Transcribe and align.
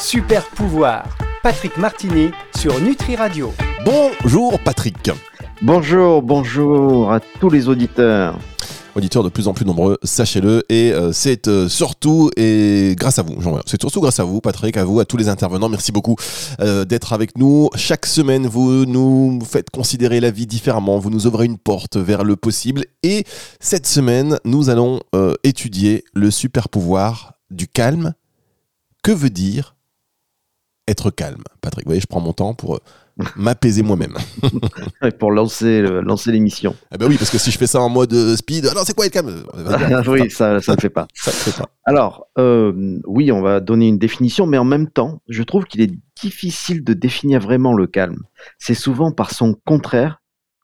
Super 0.00 0.46
pouvoir, 0.48 1.04
Patrick 1.42 1.76
Martini 1.76 2.30
sur 2.56 2.80
Nutri 2.80 3.16
Radio. 3.16 3.52
Bonjour 3.84 4.58
Patrick. 4.58 5.10
Bonjour, 5.60 6.22
bonjour 6.22 7.12
à 7.12 7.20
tous 7.20 7.50
les 7.50 7.68
auditeurs. 7.68 8.38
Auditeurs 8.96 9.22
de 9.22 9.28
plus 9.28 9.46
en 9.46 9.52
plus 9.52 9.66
nombreux, 9.66 9.98
sachez-le, 10.02 10.64
et 10.70 10.92
euh, 10.92 11.12
c'est 11.12 11.48
euh, 11.48 11.68
surtout 11.68 12.30
et 12.38 12.94
grâce 12.96 13.18
à 13.18 13.22
vous. 13.22 13.36
C'est 13.66 13.78
surtout 13.78 14.00
grâce 14.00 14.18
à 14.20 14.24
vous, 14.24 14.40
Patrick, 14.40 14.78
à 14.78 14.84
vous, 14.84 15.00
à 15.00 15.04
tous 15.04 15.18
les 15.18 15.28
intervenants. 15.28 15.68
Merci 15.68 15.92
beaucoup 15.92 16.16
euh, 16.60 16.86
d'être 16.86 17.12
avec 17.12 17.36
nous. 17.36 17.68
Chaque 17.76 18.06
semaine, 18.06 18.46
vous 18.46 18.86
nous 18.86 19.38
faites 19.44 19.68
considérer 19.68 20.18
la 20.20 20.30
vie 20.30 20.46
différemment. 20.46 20.98
Vous 20.98 21.10
nous 21.10 21.26
ouvrez 21.26 21.44
une 21.44 21.58
porte 21.58 21.98
vers 21.98 22.24
le 22.24 22.36
possible. 22.36 22.86
Et 23.02 23.24
cette 23.60 23.86
semaine, 23.86 24.38
nous 24.46 24.70
allons 24.70 25.00
étudier 25.44 26.04
le 26.14 26.30
super 26.30 26.70
pouvoir 26.70 27.34
du 27.50 27.68
calme. 27.68 28.14
Que 29.02 29.12
veut 29.12 29.30
dire 29.30 29.74
être 30.90 31.10
calme, 31.10 31.42
Patrick. 31.60 31.86
Vous 31.86 31.90
voyez, 31.90 32.00
je 32.00 32.06
prends 32.06 32.20
mon 32.20 32.32
temps 32.32 32.54
pour 32.54 32.76
euh, 32.76 32.78
m'apaiser 33.36 33.82
moi-même. 33.82 34.14
pour 35.18 35.30
lancer, 35.30 35.82
lancer 35.82 36.32
l'émission. 36.32 36.74
Eh 36.92 36.98
ben 36.98 37.06
oui, 37.08 37.16
parce 37.16 37.30
que 37.30 37.38
si 37.38 37.50
je 37.50 37.58
fais 37.58 37.66
ça 37.66 37.80
en 37.80 37.88
mode 37.88 38.12
euh, 38.12 38.36
speed, 38.36 38.66
alors 38.66 38.84
c'est 38.84 38.94
quoi 38.94 39.06
être 39.06 39.12
calme? 39.12 39.44
Oui, 40.06 40.30
ça 40.30 40.50
ne 40.50 40.54
le 40.56 40.80
fait 40.80 40.90
pas. 40.90 41.06
Ça 41.14 41.30
fait 41.30 41.56
pas. 41.56 41.68
Alors, 41.84 42.26
euh, 42.38 42.98
oui, 43.06 43.32
on 43.32 43.40
va 43.40 43.60
donner 43.60 43.88
une 43.88 43.98
définition, 43.98 44.46
mais 44.46 44.58
en 44.58 44.64
même 44.64 44.88
temps, 44.88 45.22
je 45.28 45.42
trouve 45.42 45.64
qu'il 45.64 45.80
est 45.80 45.92
difficile 46.20 46.84
de 46.84 46.92
définir 46.92 47.40
vraiment 47.40 47.74
le 47.74 47.86
calme. 47.86 48.22
C'est 48.58 48.74
souvent 48.74 49.12
par 49.12 49.32
son 49.32 49.54
contraire 49.64 50.20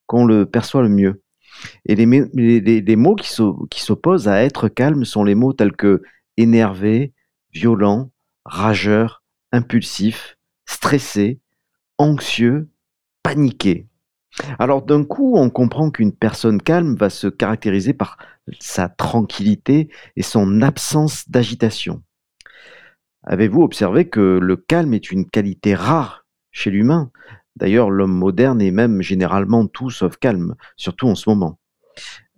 qu'on 0.07 0.25
le 0.25 0.47
perçoit 0.47 0.83
le 0.83 0.89
mieux. 0.89 1.23
Et 1.87 1.95
les, 1.95 2.07
les, 2.35 2.81
les 2.81 2.97
mots 2.97 3.17
qui 3.17 3.81
s'opposent 3.81 4.29
à 4.29 4.43
être 4.43 4.69
calme 4.69 5.05
sont 5.05 5.25
les 5.25 5.35
mots 5.35 5.55
tels 5.55 5.73
que 5.73 6.03
énervé, 6.37 7.15
violent, 7.53 8.11
rageur, 8.45 9.23
impulsif, 9.53 10.37
stressé, 10.65 11.41
anxieux, 11.99 12.69
paniqué. 13.23 13.89
Alors 14.59 14.83
d'un 14.83 15.05
coup, 15.05 15.37
on 15.37 15.51
comprend 15.51 15.91
qu'une 15.91 16.13
personne 16.13 16.61
calme 16.61 16.95
va 16.95 17.11
se 17.11 17.27
caractériser 17.27 17.95
par 17.95 18.19
sa 18.61 18.89
tranquillité 18.89 19.91
et 20.15 20.23
son 20.23 20.63
absence 20.63 21.29
d'agitation. 21.29 22.03
Avez-vous 23.25 23.63
observé 23.63 24.09
que 24.09 24.39
le 24.41 24.57
calme 24.57 24.95
est 24.95 25.11
une 25.11 25.29
qualité 25.29 25.75
rare 25.75 26.27
chez 26.53 26.71
l'humain? 26.71 27.11
D'ailleurs, 27.57 27.91
l'homme 27.91 28.17
moderne 28.17 28.61
est 28.61 28.71
même 28.71 29.01
généralement 29.03 29.67
tout 29.67 29.91
sauf 29.91 30.17
calme, 30.19 30.55
surtout 30.77 31.09
en 31.09 31.15
ce 31.15 31.29
moment. 31.29 31.59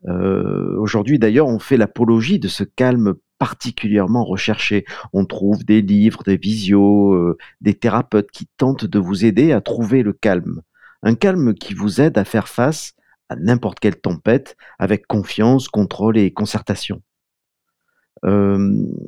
Euh, 0.06 0.76
aujourd'hui, 0.78 1.18
d'ailleurs, 1.18 1.48
on 1.48 1.58
fait 1.58 1.76
l'apologie 1.76 2.38
de 2.38 2.48
ce 2.48 2.64
calme 2.64 3.14
particulièrement 3.38 4.24
recherché. 4.24 4.84
On 5.12 5.24
trouve 5.24 5.64
des 5.64 5.80
livres, 5.80 6.22
des 6.24 6.36
visios, 6.36 7.14
euh, 7.14 7.38
des 7.60 7.74
thérapeutes 7.74 8.30
qui 8.30 8.46
tentent 8.56 8.84
de 8.84 8.98
vous 8.98 9.24
aider 9.24 9.52
à 9.52 9.60
trouver 9.60 10.02
le 10.02 10.12
calme. 10.12 10.62
Un 11.02 11.14
calme 11.14 11.54
qui 11.54 11.74
vous 11.74 12.00
aide 12.00 12.18
à 12.18 12.24
faire 12.24 12.48
face 12.48 12.94
à 13.28 13.36
n'importe 13.36 13.78
quelle 13.80 14.00
tempête 14.00 14.56
avec 14.78 15.06
confiance, 15.06 15.68
contrôle 15.68 16.18
et 16.18 16.32
concertation. 16.32 17.02
Euh, 18.24 18.58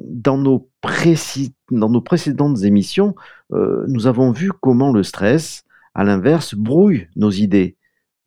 dans, 0.09 0.39
nos 0.39 0.69
précédentes 0.81 2.63
émissions, 2.63 3.15
euh, 3.53 3.85
nous 3.89 4.07
avons 4.07 4.31
vu 4.31 4.53
comment 4.61 4.93
le 4.93 5.03
stress, 5.03 5.65
à 5.95 6.05
l'inverse, 6.05 6.55
brouille 6.55 7.09
nos 7.17 7.31
idées 7.31 7.77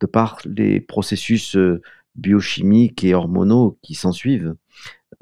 de 0.02 0.08
par 0.08 0.40
les 0.46 0.82
processus 0.82 1.56
biochimiques 2.16 3.04
et 3.06 3.14
hormonaux 3.14 3.78
qui 3.82 3.96
s'ensuivent. 3.96 4.56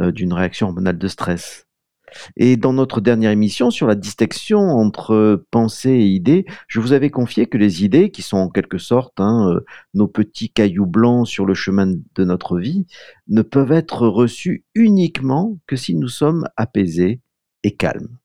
Euh, 0.01 0.11
d'une 0.11 0.33
réaction 0.33 0.67
hormonale 0.67 0.97
de 0.97 1.07
stress. 1.07 1.67
Et 2.35 2.57
dans 2.57 2.73
notre 2.73 3.01
dernière 3.01 3.31
émission 3.31 3.71
sur 3.71 3.87
la 3.87 3.95
distinction 3.95 4.59
entre 4.59 5.45
pensée 5.51 5.91
et 5.91 6.07
idée, 6.07 6.45
je 6.67 6.79
vous 6.79 6.91
avais 6.93 7.09
confié 7.09 7.45
que 7.45 7.57
les 7.57 7.85
idées, 7.85 8.11
qui 8.11 8.21
sont 8.21 8.37
en 8.37 8.49
quelque 8.49 8.77
sorte 8.77 9.19
hein, 9.19 9.49
euh, 9.49 9.65
nos 9.93 10.07
petits 10.07 10.49
cailloux 10.49 10.85
blancs 10.85 11.27
sur 11.27 11.45
le 11.45 11.53
chemin 11.53 11.87
de 11.87 12.25
notre 12.25 12.57
vie, 12.57 12.85
ne 13.27 13.41
peuvent 13.41 13.71
être 13.71 14.07
reçues 14.07 14.65
uniquement 14.75 15.57
que 15.67 15.75
si 15.75 15.95
nous 15.95 16.09
sommes 16.09 16.47
apaisés 16.57 17.21
et 17.63 17.75
calmes. 17.75 18.17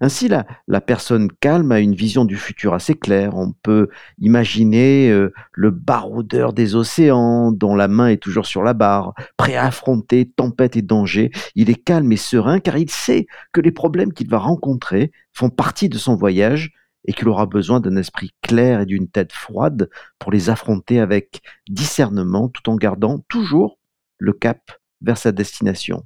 Ainsi, 0.00 0.28
la, 0.28 0.80
personne 0.80 1.30
calme 1.40 1.72
a 1.72 1.80
une 1.80 1.94
vision 1.94 2.24
du 2.24 2.36
futur 2.36 2.74
assez 2.74 2.94
claire. 2.94 3.36
On 3.36 3.52
peut 3.52 3.88
imaginer 4.18 5.10
euh, 5.10 5.32
le 5.52 5.70
baroudeur 5.70 6.52
des 6.52 6.74
océans, 6.74 7.52
dont 7.52 7.74
la 7.74 7.88
main 7.88 8.08
est 8.08 8.22
toujours 8.22 8.46
sur 8.46 8.62
la 8.62 8.74
barre, 8.74 9.14
prêt 9.36 9.56
à 9.56 9.66
affronter 9.66 10.30
tempête 10.30 10.76
et 10.76 10.82
danger. 10.82 11.30
Il 11.54 11.70
est 11.70 11.82
calme 11.82 12.12
et 12.12 12.16
serein 12.16 12.60
car 12.60 12.78
il 12.78 12.90
sait 12.90 13.26
que 13.52 13.60
les 13.60 13.72
problèmes 13.72 14.12
qu'il 14.12 14.28
va 14.28 14.38
rencontrer 14.38 15.12
font 15.32 15.50
partie 15.50 15.88
de 15.88 15.98
son 15.98 16.16
voyage 16.16 16.72
et 17.06 17.12
qu'il 17.12 17.28
aura 17.28 17.46
besoin 17.46 17.80
d'un 17.80 17.96
esprit 17.96 18.32
clair 18.42 18.80
et 18.80 18.86
d'une 18.86 19.08
tête 19.08 19.32
froide 19.32 19.88
pour 20.18 20.32
les 20.32 20.50
affronter 20.50 21.00
avec 21.00 21.40
discernement 21.68 22.48
tout 22.48 22.68
en 22.68 22.76
gardant 22.76 23.20
toujours 23.28 23.78
le 24.18 24.32
cap 24.32 24.72
vers 25.02 25.18
sa 25.18 25.32
destination. 25.32 26.04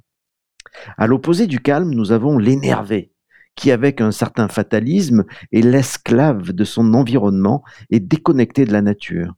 À 0.97 1.07
l'opposé 1.07 1.47
du 1.47 1.59
calme, 1.59 1.91
nous 1.91 2.11
avons 2.11 2.37
l'énervé, 2.37 3.10
qui, 3.55 3.71
avec 3.71 4.01
un 4.01 4.11
certain 4.11 4.47
fatalisme, 4.47 5.25
est 5.51 5.61
l'esclave 5.61 6.51
de 6.51 6.63
son 6.63 6.93
environnement 6.93 7.63
et 7.89 7.99
déconnecté 7.99 8.65
de 8.65 8.73
la 8.73 8.81
nature. 8.81 9.35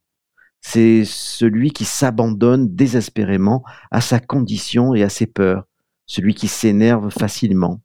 C'est 0.61 1.03
celui 1.05 1.71
qui 1.71 1.83
s'abandonne 1.83 2.73
désespérément 2.73 3.63
à 3.91 3.99
sa 4.01 4.19
condition 4.19 4.95
et 4.95 5.03
à 5.03 5.09
ses 5.09 5.27
peurs, 5.27 5.65
celui 6.05 6.35
qui 6.35 6.47
s'énerve 6.47 7.09
facilement. 7.09 7.81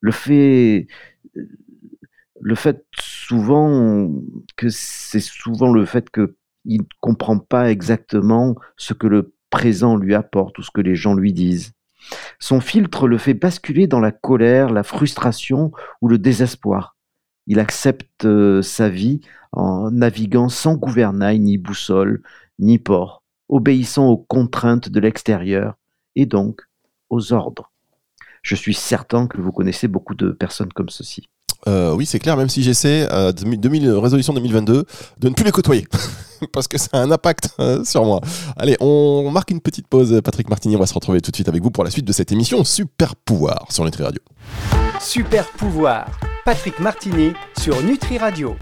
Le 0.00 0.10
fait, 0.10 0.88
le 2.40 2.54
fait 2.56 2.84
souvent 2.98 4.10
que 4.56 4.68
c'est 4.68 5.20
souvent 5.20 5.72
le 5.72 5.86
fait 5.86 6.10
qu'il 6.10 6.80
ne 6.80 6.86
comprend 7.00 7.38
pas 7.38 7.70
exactement 7.70 8.56
ce 8.76 8.94
que 8.94 9.06
le 9.06 9.32
présent 9.50 9.96
lui 9.96 10.14
apporte 10.14 10.58
ou 10.58 10.62
ce 10.62 10.72
que 10.72 10.80
les 10.80 10.96
gens 10.96 11.14
lui 11.14 11.32
disent. 11.32 11.72
Son 12.38 12.60
filtre 12.60 13.08
le 13.08 13.18
fait 13.18 13.34
basculer 13.34 13.86
dans 13.86 14.00
la 14.00 14.12
colère, 14.12 14.70
la 14.70 14.82
frustration 14.82 15.72
ou 16.00 16.08
le 16.08 16.18
désespoir. 16.18 16.96
Il 17.46 17.58
accepte 17.58 18.24
euh, 18.24 18.62
sa 18.62 18.88
vie 18.88 19.20
en 19.52 19.90
naviguant 19.90 20.48
sans 20.48 20.76
gouvernail, 20.76 21.40
ni 21.40 21.58
boussole, 21.58 22.22
ni 22.58 22.78
port, 22.78 23.22
obéissant 23.48 24.08
aux 24.08 24.18
contraintes 24.18 24.88
de 24.88 25.00
l'extérieur 25.00 25.74
et 26.16 26.26
donc 26.26 26.62
aux 27.10 27.32
ordres. 27.32 27.72
Je 28.42 28.54
suis 28.54 28.74
certain 28.74 29.26
que 29.26 29.40
vous 29.40 29.52
connaissez 29.52 29.88
beaucoup 29.88 30.14
de 30.14 30.30
personnes 30.30 30.72
comme 30.72 30.88
ceci. 30.88 31.28
Euh, 31.68 31.94
oui, 31.94 32.06
c'est 32.06 32.18
clair, 32.18 32.36
même 32.36 32.48
si 32.48 32.62
j'essaie, 32.62 33.08
euh, 33.12 33.32
2000, 33.32 33.90
résolution 33.92 34.32
2022, 34.32 34.84
de 35.18 35.28
ne 35.28 35.34
plus 35.34 35.44
les 35.44 35.52
côtoyer. 35.52 35.86
parce 36.52 36.66
que 36.66 36.78
ça 36.78 36.88
a 36.92 36.98
un 36.98 37.10
impact 37.10 37.50
euh, 37.60 37.84
sur 37.84 38.04
moi. 38.04 38.20
Allez, 38.56 38.76
on 38.80 39.30
marque 39.30 39.50
une 39.50 39.60
petite 39.60 39.86
pause. 39.86 40.20
Patrick 40.24 40.48
Martini, 40.48 40.76
on 40.76 40.80
va 40.80 40.86
se 40.86 40.94
retrouver 40.94 41.20
tout 41.20 41.30
de 41.30 41.36
suite 41.36 41.48
avec 41.48 41.62
vous 41.62 41.70
pour 41.70 41.84
la 41.84 41.90
suite 41.90 42.04
de 42.04 42.12
cette 42.12 42.32
émission 42.32 42.64
Super 42.64 43.14
Pouvoir 43.14 43.66
sur 43.70 43.84
Nutri 43.84 44.02
Radio. 44.02 44.20
Super 45.00 45.46
Pouvoir, 45.52 46.06
Patrick 46.44 46.78
Martini 46.80 47.32
sur 47.58 47.80
Nutri 47.82 48.18
Radio. 48.18 48.56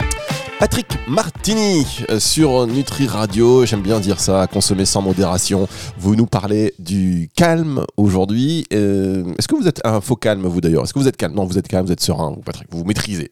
Patrick 0.61 0.99
Martini 1.09 1.87
euh, 2.11 2.21
sur 2.21 2.67
Nutri 2.67 3.07
Radio, 3.07 3.65
j'aime 3.65 3.81
bien 3.81 3.99
dire 3.99 4.21
ça, 4.21 4.47
consommer 4.47 4.85
sans 4.85 5.01
modération. 5.01 5.67
Vous 5.97 6.17
nous 6.17 6.27
parlez 6.27 6.75
du 6.79 7.31
calme 7.35 7.87
aujourd'hui. 7.97 8.67
Euh, 8.75 9.25
est-ce 9.39 9.49
que 9.49 9.57
vous 9.57 9.67
êtes 9.67 9.81
un 9.87 10.03
faux 10.03 10.17
calme, 10.17 10.43
vous 10.43 10.61
d'ailleurs? 10.61 10.85
Est-ce 10.85 10.93
que 10.93 10.99
vous 10.99 11.09
êtes 11.09 11.17
calme? 11.17 11.33
Non, 11.33 11.47
vous 11.47 11.57
êtes 11.57 11.67
calme, 11.67 11.87
vous 11.87 11.93
êtes 11.93 12.03
serein, 12.03 12.33
vous, 12.33 12.43
Patrick, 12.43 12.69
vous, 12.71 12.81
vous 12.81 12.85
maîtrisez. 12.85 13.31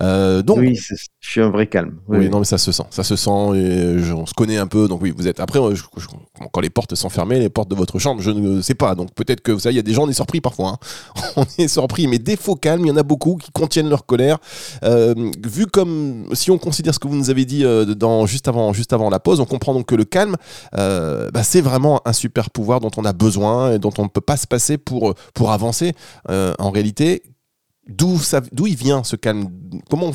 Euh, 0.00 0.40
donc, 0.40 0.56
oui, 0.56 0.74
je 0.74 0.96
suis 1.20 1.42
un 1.42 1.50
vrai 1.50 1.66
calme. 1.66 1.98
Oui, 2.08 2.30
non, 2.30 2.38
mais 2.38 2.46
ça 2.46 2.56
se 2.56 2.72
sent, 2.72 2.84
ça 2.88 3.04
se 3.04 3.14
sent, 3.14 3.30
et 3.56 4.12
on 4.14 4.24
se 4.24 4.32
connaît 4.32 4.56
un 4.56 4.66
peu. 4.66 4.88
Donc 4.88 5.02
oui, 5.02 5.12
vous 5.14 5.28
êtes. 5.28 5.38
Après, 5.38 5.60
quand 6.50 6.60
les 6.62 6.70
portes 6.70 6.94
sont 6.94 7.10
fermées, 7.10 7.40
les 7.40 7.50
portes 7.50 7.70
de 7.70 7.76
votre 7.76 7.98
chambre, 7.98 8.22
je 8.22 8.30
ne 8.30 8.62
sais 8.62 8.74
pas. 8.74 8.94
Donc 8.94 9.12
peut-être 9.14 9.42
que 9.42 9.52
vous 9.52 9.60
savez, 9.60 9.74
il 9.74 9.76
y 9.76 9.80
a 9.80 9.82
des 9.82 9.92
gens, 9.92 10.04
on 10.04 10.08
est 10.08 10.14
surpris 10.14 10.40
parfois. 10.40 10.78
Hein. 11.16 11.20
on 11.36 11.44
est 11.58 11.68
surpris, 11.68 12.06
mais 12.06 12.18
des 12.18 12.36
faux 12.36 12.56
calmes, 12.56 12.86
il 12.86 12.88
y 12.88 12.90
en 12.90 12.96
a 12.96 13.02
beaucoup 13.02 13.36
qui 13.36 13.52
contiennent 13.52 13.90
leur 13.90 14.06
colère. 14.06 14.38
vu 14.82 15.66
comme 15.66 16.24
si 16.32 16.50
on 16.50 16.56
considère 16.70 16.94
ce 16.94 17.00
que 17.00 17.08
vous 17.08 17.16
nous 17.16 17.30
avez 17.30 17.44
dit 17.44 17.64
euh, 17.64 17.84
juste, 18.26 18.46
avant, 18.46 19.10
la 19.10 19.18
pause, 19.18 19.40
on 19.40 19.44
comprend 19.44 19.74
donc 19.74 19.86
que 19.86 19.96
le 19.96 20.04
calme, 20.04 20.36
euh, 20.78 21.28
bah, 21.32 21.42
c'est 21.42 21.60
vraiment 21.60 22.00
un 22.04 22.12
super 22.12 22.50
pouvoir 22.50 22.78
dont 22.78 22.92
on 22.96 23.04
a 23.04 23.12
besoin 23.12 23.72
et 23.72 23.80
dont 23.80 23.92
on 23.98 24.04
ne 24.04 24.08
peut 24.08 24.20
pas 24.20 24.36
se 24.36 24.46
passer 24.46 24.78
pour, 24.78 25.14
avancer. 25.50 25.94
Euh, 26.28 26.54
en 26.60 26.70
réalité, 26.70 27.24
d'où 27.88 28.20
il 28.68 28.76
vient 28.76 29.02
ce 29.02 29.16
calme? 29.16 29.48
Comment 29.90 30.12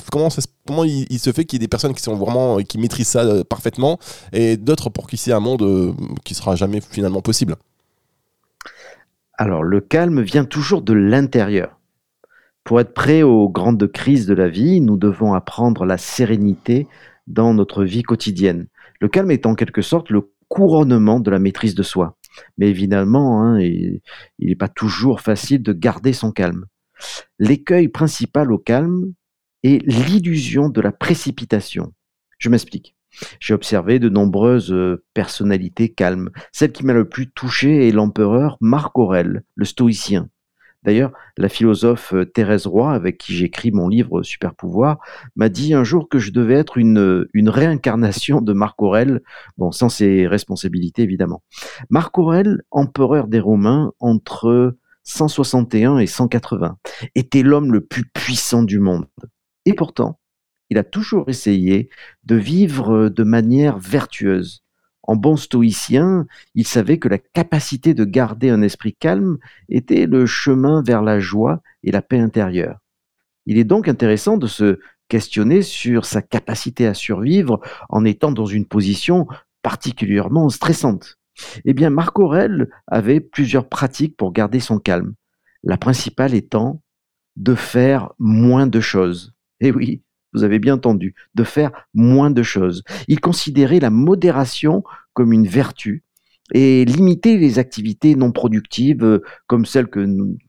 il, 0.85 1.19
se 1.19 1.33
fait 1.33 1.43
qu'il 1.43 1.57
y 1.57 1.59
ait 1.61 1.65
des 1.65 1.67
personnes 1.67 1.93
qui 1.93 2.01
sont 2.01 2.15
vraiment 2.15 2.59
qui 2.59 2.77
maîtrisent 2.77 3.09
ça 3.09 3.43
parfaitement 3.43 3.99
et 4.31 4.55
d'autres 4.55 4.89
pour 4.89 5.07
qui 5.07 5.17
c'est 5.17 5.33
un 5.33 5.41
monde 5.41 5.93
qui 6.23 6.35
sera 6.35 6.55
jamais 6.55 6.79
finalement 6.79 7.21
possible? 7.21 7.57
Alors 9.37 9.63
le 9.63 9.81
calme 9.81 10.21
vient 10.21 10.45
toujours 10.45 10.81
de 10.81 10.93
l'intérieur 10.93 11.77
pour 12.65 12.81
être 12.81 12.93
prêt 12.93 13.21
aux 13.21 13.47
grandes 13.47 13.87
crises 13.89 14.25
de 14.25 14.33
la 14.33 14.49
vie, 14.49 14.81
nous 14.81 14.97
devons 14.97 15.33
apprendre 15.33 15.85
la 15.85 15.99
sérénité 15.99 16.87
dans 17.27 17.53
notre 17.53 17.85
vie 17.85 18.03
quotidienne. 18.03 18.67
Le 18.99 19.07
calme 19.07 19.31
est 19.31 19.45
en 19.45 19.53
quelque 19.53 19.83
sorte 19.83 20.09
le 20.09 20.31
couronnement 20.49 21.19
de 21.19 21.29
la 21.29 21.39
maîtrise 21.39 21.75
de 21.75 21.83
soi. 21.83 22.17
Mais 22.57 22.67
évidemment, 22.67 23.43
hein, 23.43 23.59
il 23.59 24.01
n'est 24.39 24.55
pas 24.55 24.67
toujours 24.67 25.21
facile 25.21 25.61
de 25.61 25.73
garder 25.73 26.11
son 26.11 26.31
calme. 26.31 26.65
L'écueil 27.37 27.87
principal 27.87 28.51
au 28.51 28.57
calme 28.57 29.13
est 29.63 29.85
l'illusion 29.85 30.67
de 30.67 30.81
la 30.81 30.91
précipitation. 30.91 31.93
Je 32.39 32.49
m'explique. 32.49 32.95
J'ai 33.39 33.53
observé 33.53 33.99
de 33.99 34.09
nombreuses 34.09 34.73
euh, 34.73 35.03
personnalités 35.13 35.89
calmes. 35.89 36.31
Celle 36.51 36.71
qui 36.71 36.83
m'a 36.83 36.93
le 36.93 37.07
plus 37.07 37.31
touché 37.31 37.87
est 37.87 37.91
l'empereur 37.91 38.57
Marc 38.59 38.97
Aurèle, 38.97 39.43
le 39.53 39.65
stoïcien. 39.65 40.29
D'ailleurs, 40.85 41.11
la 41.37 41.49
philosophe 41.49 42.13
euh, 42.13 42.25
Thérèse 42.25 42.67
Roy, 42.67 42.93
avec 42.93 43.17
qui 43.17 43.33
j'écris 43.33 43.71
mon 43.71 43.87
livre 43.87 44.21
Super 44.21 44.53
Pouvoir, 44.53 44.99
m'a 45.35 45.49
dit 45.49 45.73
un 45.73 45.83
jour 45.83 46.07
que 46.07 46.19
je 46.19 46.31
devais 46.31 46.53
être 46.53 46.77
une, 46.77 47.27
une 47.33 47.49
réincarnation 47.49 48.39
de 48.39 48.53
Marc 48.53 48.81
Aurèle, 48.81 49.21
bon, 49.57 49.71
sans 49.71 49.89
ses 49.89 50.27
responsabilités 50.27 51.01
évidemment. 51.01 51.43
Marc 51.89 52.17
Aurèle, 52.19 52.61
empereur 52.69 53.27
des 53.27 53.39
Romains 53.39 53.93
entre 53.99 54.77
161 55.03 55.97
et 55.97 56.07
180, 56.07 56.77
était 57.15 57.43
l'homme 57.43 57.73
le 57.73 57.81
plus 57.81 58.05
puissant 58.05 58.63
du 58.63 58.79
monde. 58.79 59.07
Et 59.65 59.73
pourtant, 59.73 60.19
il 60.69 60.77
a 60.77 60.83
toujours 60.83 61.29
essayé 61.29 61.89
de 62.25 62.35
vivre 62.35 63.09
de 63.09 63.23
manière 63.23 63.77
vertueuse. 63.79 64.64
En 65.07 65.15
bon 65.15 65.37
stoïcien, 65.37 66.25
il 66.55 66.65
savait 66.65 66.97
que 66.97 67.07
la 67.07 67.19
capacité 67.19 67.93
de 67.93 68.05
garder 68.05 68.49
un 68.49 68.63
esprit 68.63 68.93
calme 68.93 69.37
était 69.69 70.07
le 70.07 70.25
chemin 70.25 70.81
vers 70.81 71.03
la 71.03 71.19
joie 71.19 71.61
et 71.83 71.91
la 71.91 72.01
paix 72.01 72.19
intérieure. 72.19 72.79
Il 73.45 73.59
est 73.59 73.63
donc 73.63 73.87
intéressant 73.87 74.37
de 74.37 74.47
se 74.47 74.79
questionner 75.07 75.61
sur 75.61 76.05
sa 76.05 76.23
capacité 76.23 76.87
à 76.87 76.95
survivre 76.95 77.61
en 77.89 78.03
étant 78.03 78.31
dans 78.31 78.47
une 78.47 78.65
position 78.65 79.27
particulièrement 79.61 80.49
stressante. 80.49 81.19
Eh 81.65 81.73
bien, 81.73 81.91
Marc 81.91 82.17
Aurèle 82.17 82.69
avait 82.87 83.19
plusieurs 83.19 83.69
pratiques 83.69 84.17
pour 84.17 84.31
garder 84.31 84.59
son 84.59 84.79
calme. 84.79 85.13
La 85.63 85.77
principale 85.77 86.33
étant 86.33 86.81
de 87.35 87.53
faire 87.53 88.11
moins 88.17 88.65
de 88.65 88.79
choses. 88.79 89.33
Eh 89.59 89.71
oui, 89.71 90.01
vous 90.35 90.43
avez 90.43 90.59
bien 90.59 90.75
entendu, 90.75 91.15
de 91.33 91.43
faire 91.43 91.71
moins 91.93 92.29
de 92.29 92.43
choses. 92.43 92.83
Il 93.07 93.19
considérait 93.19 93.79
la 93.79 93.89
modération 93.89 94.83
comme 95.13 95.33
une 95.33 95.47
vertu 95.47 96.03
et 96.53 96.85
limiter 96.85 97.37
les 97.37 97.57
activités 97.57 98.15
non 98.15 98.31
productives 98.31 99.03
euh, 99.03 99.23
comme 99.47 99.65
celles 99.65 99.89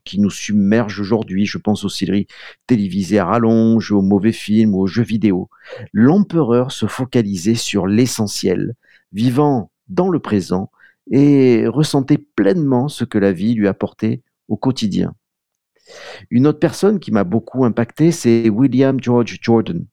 qui 0.03 0.19
nous 0.19 0.29
submergent 0.29 0.99
aujourd'hui. 0.99 1.45
Je 1.45 1.57
pense 1.57 1.83
aux 1.83 1.89
séries 1.89 2.27
télévisées 2.67 3.17
à 3.17 3.25
rallonge, 3.25 3.91
aux 3.91 4.03
mauvais 4.03 4.31
films, 4.31 4.75
aux 4.75 4.85
jeux 4.85 5.03
vidéo. 5.03 5.49
L'empereur 5.93 6.71
se 6.71 6.85
focalisait 6.85 7.55
sur 7.55 7.87
l'essentiel, 7.87 8.75
vivant 9.11 9.71
dans 9.87 10.09
le 10.09 10.19
présent 10.19 10.69
et 11.09 11.65
ressentait 11.67 12.23
pleinement 12.35 12.89
ce 12.89 13.03
que 13.03 13.17
la 13.17 13.31
vie 13.31 13.55
lui 13.55 13.67
apportait 13.67 14.21
au 14.49 14.57
quotidien. 14.57 15.15
Une 16.29 16.47
autre 16.47 16.59
personne 16.59 16.99
qui 16.99 17.11
m'a 17.11 17.23
beaucoup 17.23 17.65
impacté, 17.65 18.11
c'est 18.11 18.49
William 18.49 18.99
George 19.01 19.37
Jordan, 19.41 19.85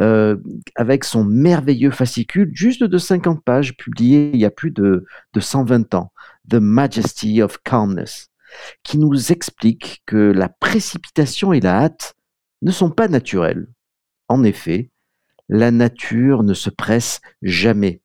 euh, 0.00 0.36
avec 0.74 1.04
son 1.04 1.24
merveilleux 1.24 1.90
fascicule, 1.90 2.50
juste 2.52 2.84
de 2.84 2.98
50 2.98 3.42
pages, 3.42 3.76
publié 3.76 4.30
il 4.34 4.40
y 4.40 4.44
a 4.44 4.50
plus 4.50 4.70
de, 4.70 5.06
de 5.32 5.40
120 5.40 5.94
ans, 5.94 6.12
The 6.48 6.54
Majesty 6.54 7.42
of 7.42 7.58
Calmness, 7.62 8.28
qui 8.82 8.98
nous 8.98 9.32
explique 9.32 10.02
que 10.06 10.16
la 10.16 10.48
précipitation 10.48 11.52
et 11.52 11.60
la 11.60 11.84
hâte 11.84 12.14
ne 12.62 12.70
sont 12.70 12.90
pas 12.90 13.08
naturelles. 13.08 13.68
En 14.28 14.44
effet, 14.44 14.90
la 15.48 15.70
nature 15.70 16.42
ne 16.42 16.54
se 16.54 16.70
presse 16.70 17.20
jamais. 17.42 18.02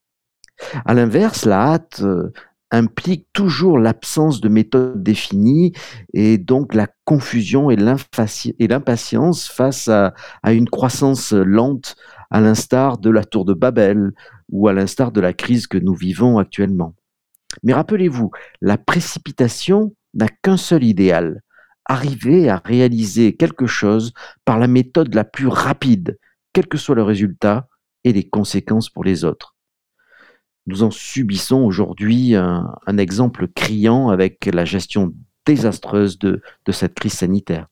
À 0.85 0.93
l'inverse, 0.93 1.45
la 1.45 1.73
hâte 1.73 2.01
euh, 2.03 2.31
implique 2.71 3.27
toujours 3.33 3.77
l'absence 3.77 4.39
de 4.41 4.49
méthode 4.49 5.03
définie 5.03 5.73
et 6.13 6.37
donc 6.37 6.73
la 6.73 6.87
confusion 7.05 7.69
et 7.69 7.75
l'impatience 7.75 9.47
face 9.47 9.89
à, 9.89 10.13
une 10.47 10.69
croissance 10.69 11.33
lente 11.33 11.95
à 12.31 12.39
l'instar 12.39 12.97
de 12.97 13.09
la 13.09 13.25
tour 13.25 13.45
de 13.45 13.53
Babel 13.53 14.11
ou 14.49 14.67
à 14.69 14.73
l'instar 14.73 15.11
de 15.11 15.21
la 15.21 15.33
crise 15.33 15.67
que 15.67 15.77
nous 15.77 15.93
vivons 15.93 16.37
actuellement. 16.37 16.95
Mais 17.63 17.73
rappelez-vous, 17.73 18.31
la 18.61 18.77
précipitation 18.77 19.93
n'a 20.13 20.27
qu'un 20.41 20.57
seul 20.57 20.83
idéal, 20.83 21.41
arriver 21.85 22.49
à 22.49 22.61
réaliser 22.63 23.35
quelque 23.35 23.67
chose 23.67 24.13
par 24.45 24.57
la 24.57 24.67
méthode 24.67 25.13
la 25.13 25.25
plus 25.25 25.47
rapide, 25.47 26.17
quel 26.53 26.67
que 26.67 26.77
soit 26.77 26.95
le 26.95 27.03
résultat 27.03 27.67
et 28.05 28.13
les 28.13 28.27
conséquences 28.27 28.89
pour 28.89 29.03
les 29.03 29.25
autres. 29.25 29.55
Nous 30.67 30.83
en 30.83 30.91
subissons 30.91 31.61
aujourd'hui 31.63 32.35
un, 32.35 32.97
exemple 32.97 33.47
criant 33.47 34.09
avec 34.09 34.45
la 34.45 34.65
gestion 34.65 35.13
désastreuse 35.45 36.19
de, 36.19 36.41
cette 36.71 36.95
crise 36.95 37.13
sanitaire. 37.13 37.67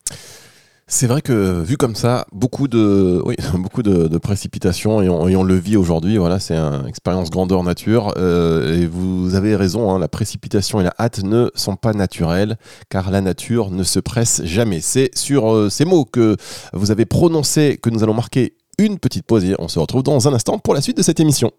C'est 0.91 1.05
vrai 1.05 1.21
que 1.21 1.61
vu 1.61 1.77
comme 1.77 1.93
ça, 1.93 2.25
beaucoup 2.31 2.67
de, 2.67 3.21
oui, 3.25 3.35
beaucoup 3.53 3.83
de, 3.83 4.17
précipitations 4.17 5.03
et 5.03 5.07
on, 5.07 5.43
le 5.43 5.53
vit 5.53 5.77
aujourd'hui. 5.77 6.17
Voilà, 6.17 6.39
c'est 6.39 6.55
une 6.55 6.87
expérience 6.87 7.29
grandeur 7.29 7.63
nature. 7.63 8.15
Euh, 8.17 8.81
et 8.81 8.87
vous 8.87 9.35
avez 9.35 9.55
raison, 9.55 9.91
hein, 9.91 9.99
la 9.99 10.07
précipitation 10.07 10.81
et 10.81 10.83
la 10.83 10.93
hâte 10.99 11.23
ne 11.23 11.51
sont 11.53 11.75
pas 11.75 11.93
naturelles 11.93 12.57
car 12.89 13.11
la 13.11 13.21
nature 13.21 13.69
ne 13.69 13.83
se 13.83 13.99
presse 13.99 14.43
jamais. 14.45 14.81
C'est 14.81 15.11
sur 15.15 15.53
euh, 15.53 15.69
ces 15.69 15.85
mots 15.85 16.05
que 16.05 16.35
vous 16.73 16.89
avez 16.89 17.05
prononcés 17.05 17.77
que 17.79 17.91
nous 17.91 18.01
allons 18.01 18.15
marquer 18.15 18.55
une 18.79 18.97
petite 18.97 19.25
pause 19.25 19.43
et 19.43 19.55
on 19.59 19.67
se 19.67 19.77
retrouve 19.77 20.03
dans 20.03 20.27
un 20.27 20.33
instant 20.33 20.57
pour 20.57 20.73
la 20.73 20.81
suite 20.81 20.97
de 20.97 21.03
cette 21.03 21.19
émission. 21.19 21.51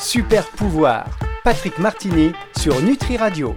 Super 0.00 0.46
pouvoir, 0.48 1.06
Patrick 1.44 1.78
Martini 1.78 2.32
sur 2.58 2.80
Nutri 2.82 3.16
Radio. 3.16 3.54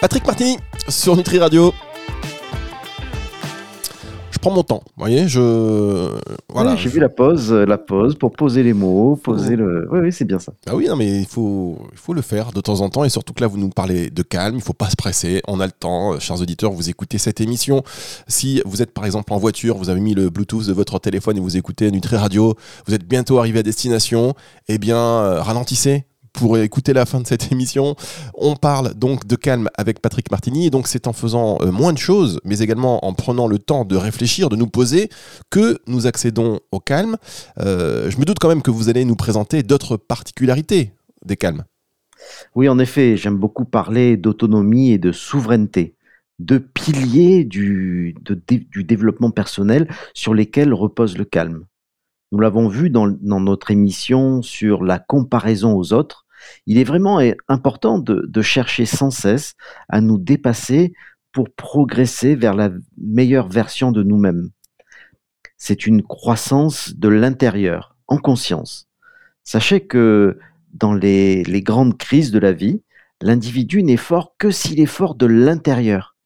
Patrick 0.00 0.26
Martini 0.26 0.56
sur 0.88 1.16
Nutri 1.16 1.38
Radio 1.38 1.74
prends 4.40 4.50
mon 4.50 4.62
temps. 4.62 4.82
Vous 4.96 5.04
voyez, 5.04 5.28
je. 5.28 6.10
Voilà. 6.48 6.76
j'ai 6.76 6.88
vu 6.88 7.00
la 7.00 7.08
pause, 7.08 7.52
la 7.52 7.78
pause 7.78 8.16
pour 8.16 8.32
poser 8.32 8.62
les 8.62 8.72
mots, 8.72 9.16
poser 9.16 9.56
le. 9.56 9.88
Oui, 9.90 10.00
oui, 10.00 10.12
c'est 10.12 10.24
bien 10.24 10.38
ça. 10.38 10.52
Ah 10.68 10.74
oui, 10.74 10.86
non, 10.88 10.96
mais 10.96 11.20
il 11.20 11.26
faut, 11.26 11.78
il 11.92 11.98
faut 11.98 12.14
le 12.14 12.22
faire 12.22 12.52
de 12.52 12.60
temps 12.60 12.80
en 12.80 12.88
temps 12.88 13.04
et 13.04 13.08
surtout 13.08 13.32
que 13.32 13.40
là, 13.40 13.46
vous 13.46 13.58
nous 13.58 13.70
parlez 13.70 14.10
de 14.10 14.22
calme. 14.22 14.56
Il 14.56 14.62
faut 14.62 14.72
pas 14.72 14.90
se 14.90 14.96
presser. 14.96 15.42
On 15.46 15.60
a 15.60 15.66
le 15.66 15.72
temps, 15.72 16.14
euh, 16.14 16.18
chers 16.18 16.40
auditeurs. 16.40 16.72
Vous 16.72 16.88
écoutez 16.88 17.18
cette 17.18 17.40
émission. 17.40 17.82
Si 18.28 18.62
vous 18.64 18.82
êtes 18.82 18.92
par 18.92 19.04
exemple 19.04 19.32
en 19.32 19.38
voiture, 19.38 19.76
vous 19.76 19.90
avez 19.90 20.00
mis 20.00 20.14
le 20.14 20.30
Bluetooth 20.30 20.66
de 20.66 20.72
votre 20.72 20.98
téléphone 20.98 21.36
et 21.36 21.40
vous 21.40 21.56
écoutez 21.56 21.90
Nutri 21.90 22.16
Radio. 22.16 22.54
Vous 22.86 22.94
êtes 22.94 23.06
bientôt 23.06 23.38
arrivé 23.38 23.60
à 23.60 23.62
destination. 23.62 24.34
Eh 24.68 24.78
bien, 24.78 24.96
euh, 24.96 25.42
ralentissez 25.42 26.04
pour 26.32 26.58
écouter 26.58 26.92
la 26.92 27.06
fin 27.06 27.20
de 27.20 27.26
cette 27.26 27.52
émission. 27.52 27.96
On 28.34 28.56
parle 28.56 28.94
donc 28.94 29.26
de 29.26 29.36
calme 29.36 29.68
avec 29.76 30.00
Patrick 30.00 30.30
Martini, 30.30 30.66
et 30.66 30.70
donc 30.70 30.86
c'est 30.86 31.06
en 31.06 31.12
faisant 31.12 31.58
euh, 31.60 31.70
moins 31.70 31.92
de 31.92 31.98
choses, 31.98 32.40
mais 32.44 32.60
également 32.60 33.04
en 33.04 33.12
prenant 33.12 33.46
le 33.46 33.58
temps 33.58 33.84
de 33.84 33.96
réfléchir, 33.96 34.48
de 34.48 34.56
nous 34.56 34.66
poser, 34.66 35.08
que 35.50 35.78
nous 35.86 36.06
accédons 36.06 36.60
au 36.72 36.80
calme. 36.80 37.16
Euh, 37.58 38.10
je 38.10 38.18
me 38.18 38.24
doute 38.24 38.38
quand 38.38 38.48
même 38.48 38.62
que 38.62 38.70
vous 38.70 38.88
allez 38.88 39.04
nous 39.04 39.16
présenter 39.16 39.62
d'autres 39.62 39.96
particularités 39.96 40.92
des 41.24 41.36
calmes. 41.36 41.64
Oui, 42.54 42.68
en 42.68 42.78
effet, 42.78 43.16
j'aime 43.16 43.36
beaucoup 43.36 43.64
parler 43.64 44.16
d'autonomie 44.16 44.90
et 44.92 44.98
de 44.98 45.12
souveraineté, 45.12 45.94
deux 46.38 46.60
piliers 46.60 47.44
du, 47.44 48.14
du 48.48 48.84
développement 48.84 49.30
personnel 49.30 49.88
sur 50.14 50.34
lesquels 50.34 50.74
repose 50.74 51.16
le 51.16 51.24
calme. 51.24 51.64
Nous 52.32 52.38
l'avons 52.38 52.68
vu 52.68 52.90
dans, 52.90 53.08
notre 53.08 53.72
émission 53.72 54.40
sur 54.40 54.84
la 54.84 55.00
comparaison 55.00 55.74
aux 55.74 55.92
autres. 55.92 56.26
Il 56.66 56.78
est 56.78 56.84
vraiment 56.84 57.20
important 57.48 57.98
de, 57.98 58.42
chercher 58.42 58.86
sans 58.86 59.10
cesse 59.10 59.54
à 59.88 60.00
nous 60.00 60.16
dépasser 60.16 60.92
pour 61.32 61.50
progresser 61.50 62.36
vers 62.36 62.54
la 62.54 62.70
meilleure 62.96 63.48
version 63.48 63.90
de 63.90 64.02
nous-mêmes. 64.02 64.50
C'est 65.56 65.86
une 65.86 66.02
croissance 66.02 66.94
de 66.94 67.08
l'intérieur, 67.08 67.96
en 68.06 68.16
conscience. 68.16 68.88
Sachez 69.42 69.86
que 69.86 70.38
dans 70.72 70.94
les, 70.94 71.42
les 71.44 71.62
grandes 71.62 71.98
crises 71.98 72.30
de 72.30 72.38
la 72.38 72.52
vie, 72.52 72.82
l'individu 73.20 73.82
n'est 73.82 73.96
fort 73.96 74.34
que 74.38 74.50
s'il 74.50 74.80
est 74.80 74.86
fort 74.86 75.16
de 75.16 75.26
l'intérieur. 75.26 76.16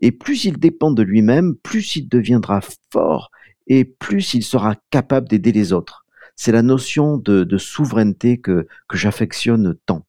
Et 0.00 0.10
plus 0.10 0.44
il 0.44 0.58
dépend 0.58 0.90
de 0.90 1.02
lui-même, 1.02 1.54
plus 1.54 1.94
il 1.96 2.08
deviendra 2.08 2.60
fort 2.90 3.30
et 3.68 3.84
plus 3.84 4.34
il 4.34 4.42
sera 4.42 4.74
capable 4.90 5.28
d'aider 5.28 5.52
les 5.52 5.72
autres. 5.72 6.04
C'est 6.36 6.52
la 6.52 6.62
notion 6.62 7.16
de, 7.16 7.58
souveraineté 7.58 8.38
que, 8.38 8.66
j'affectionne 8.92 9.76
tant. 9.86 10.06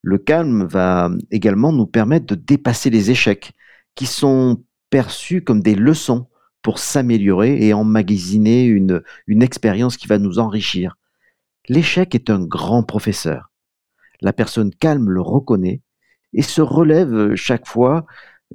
Le 0.00 0.18
calme 0.18 0.64
va 0.64 1.10
également 1.30 1.72
nous 1.72 1.86
permettre 1.86 2.26
de 2.26 2.34
dépasser 2.34 2.90
les 2.90 3.10
échecs, 3.10 3.52
qui 3.94 4.06
sont 4.06 4.62
perçus 4.90 5.42
comme 5.42 5.62
des 5.62 5.74
leçons 5.74 6.28
pour 6.62 6.78
s'améliorer 6.78 7.66
et 7.66 7.72
emmagasiner 7.72 8.64
une, 8.64 9.02
expérience 9.42 9.96
qui 9.96 10.06
va 10.06 10.18
nous 10.18 10.38
enrichir. 10.38 10.96
L'échec 11.68 12.14
est 12.14 12.30
un 12.30 12.44
grand 12.44 12.82
professeur. 12.82 13.50
La 14.20 14.32
personne 14.32 14.72
calme 14.74 15.10
le 15.10 15.20
reconnaît 15.20 15.80
et 16.32 16.42
se 16.42 16.60
relève 16.60 17.34
chaque 17.34 17.66
fois 17.66 18.06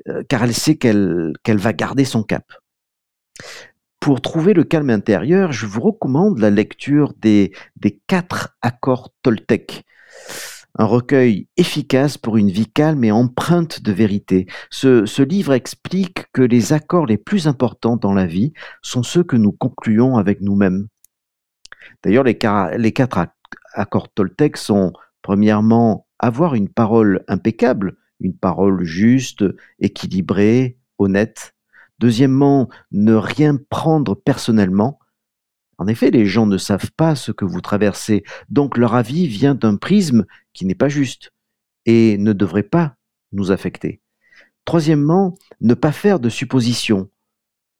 euh, 0.08 0.24
car 0.30 0.44
elle 0.44 0.54
sait 0.54 0.76
qu'elle 0.76 1.34
va 1.46 1.74
garder 1.74 2.06
son 2.06 2.24
cap. 2.24 2.54
Pour 4.08 4.22
trouver 4.22 4.54
le 4.54 4.64
calme 4.64 4.90
intérieur, 4.90 5.52
je 5.52 5.66
vous 5.66 5.82
recommande 5.82 6.40
la 6.40 6.50
lecture 6.50 7.14
des, 7.20 7.52
quatre 8.08 8.56
accords 8.62 9.14
Toltec. 9.22 9.84
un 10.80 10.86
recueil 10.86 11.50
efficace 11.58 12.18
pour 12.18 12.38
une 12.38 12.50
vie 12.50 12.72
calme 12.72 13.04
et 13.04 13.12
empreinte 13.12 13.82
de 13.82 13.92
vérité. 13.92 14.48
Ce, 14.70 15.22
livre 15.22 15.52
explique 15.52 16.32
que 16.32 16.42
les 16.42 16.72
accords 16.72 17.06
les 17.06 17.18
plus 17.18 17.50
importants 17.50 17.98
dans 17.98 18.14
la 18.14 18.26
vie 18.26 18.54
sont 18.82 19.04
ceux 19.04 19.26
que 19.26 19.36
nous 19.36 19.52
concluons 19.52 20.16
avec 20.16 20.40
nous-mêmes. 20.40 20.88
D'ailleurs, 22.02 22.24
les, 22.24 22.40
les 22.78 22.94
quatre 22.94 23.28
accords 23.74 24.08
Toltec 24.14 24.56
sont, 24.56 24.94
premièrement, 25.22 26.08
avoir 26.18 26.56
une 26.56 26.70
parole 26.70 27.26
impeccable, 27.28 27.98
une 28.22 28.38
parole 28.38 28.86
juste, 28.86 29.44
équilibrée, 29.82 30.80
honnête. 30.98 31.57
Deuxièmement, 32.00 32.70
ne 32.92 33.13
rien 33.13 33.58
prendre 33.70 34.16
personnellement. 34.16 35.00
En 35.77 35.88
effet, 35.88 36.12
les 36.12 36.25
gens 36.25 36.46
ne 36.46 36.58
savent 36.58 36.92
pas 36.92 37.16
ce 37.16 37.32
que 37.32 37.46
vous 37.46 37.62
traversez, 37.62 38.24
donc 38.50 38.77
leur 38.77 38.96
avis 38.96 39.27
vient 39.27 39.56
d'un 39.56 39.75
prisme 39.75 40.25
qui 40.54 40.66
n'est 40.66 40.75
pas 40.75 40.89
juste 40.89 41.32
et 41.86 42.18
ne 42.18 42.34
devrait 42.34 42.63
pas 42.63 42.96
nous 43.32 43.51
affecter. 43.51 44.01
Troisièmement, 44.66 45.36
ne 45.62 45.74
pas 45.74 45.92
faire 45.92 46.20
de 46.20 46.30
suppositions. 46.30 47.10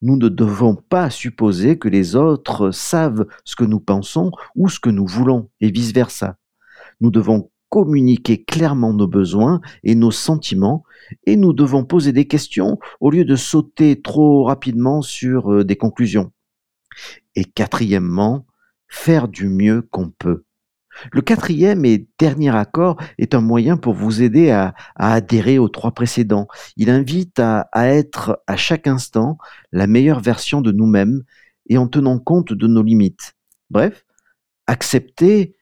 Nous 0.02 0.16
ne 0.16 0.30
devons 0.30 0.76
pas 0.76 1.10
supposer 1.10 1.80
que 1.80 1.90
les 1.90 2.16
autres 2.16 2.72
savent 2.72 3.26
ce 3.44 3.56
que 3.56 3.66
nous 3.66 3.80
pensons 3.80 4.32
ou 4.56 4.70
ce 4.70 4.80
que 4.80 4.90
nous 4.90 5.08
voulons, 5.08 5.50
et 5.60 5.72
vice-versa. 5.72 6.38
Nous 7.02 7.12
devons 7.12 7.50
communiquer 7.70 8.44
clairement 8.44 8.94
nos 8.94 9.08
besoins 9.08 9.62
et 9.84 9.96
nos 9.96 10.12
sentiments, 10.12 10.84
et 11.26 11.36
nous 11.36 11.54
devons 11.54 11.84
poser 11.84 12.14
des 12.14 12.26
questions 12.26 12.80
au 13.00 13.12
lieu 13.12 13.26
de 13.26 13.36
sauter 13.36 14.02
trop 14.02 14.44
rapidement 14.44 15.02
sur 15.02 15.52
euh, 15.52 15.64
des 15.64 15.76
conclusions. 15.76 16.32
Et 17.36 17.46
quatrièmement, 17.46 18.46
faire 18.88 19.28
du 19.28 19.48
mieux 19.48 19.82
qu'on 19.82 20.10
peut. 20.10 20.44
Le 21.12 21.22
quatrième 21.22 21.86
et 21.86 22.08
dernier 22.18 22.56
accord 22.56 23.00
est 23.20 23.36
un 23.36 23.42
moyen 23.42 23.78
pour 23.78 23.94
vous 23.94 24.24
aider 24.24 24.50
à, 24.50 24.74
adhérer 24.96 25.60
aux 25.60 25.70
trois 25.70 25.92
précédents. 25.92 26.48
Il 26.76 26.90
invite 26.90 27.40
à, 27.40 27.68
à 27.72 27.88
être 27.88 28.42
à 28.48 28.58
chaque 28.58 28.88
instant 28.88 29.38
la 29.72 29.86
meilleure 29.86 30.22
version 30.22 30.62
de 30.62 30.72
nous-mêmes 30.72 31.22
et 31.70 31.78
en 31.78 31.88
tenant 31.88 32.18
compte 32.18 32.54
de 32.54 32.68
nos 32.68 32.82
limites. 32.82 33.36
Bref, 33.70 34.06
accepter 34.66 35.57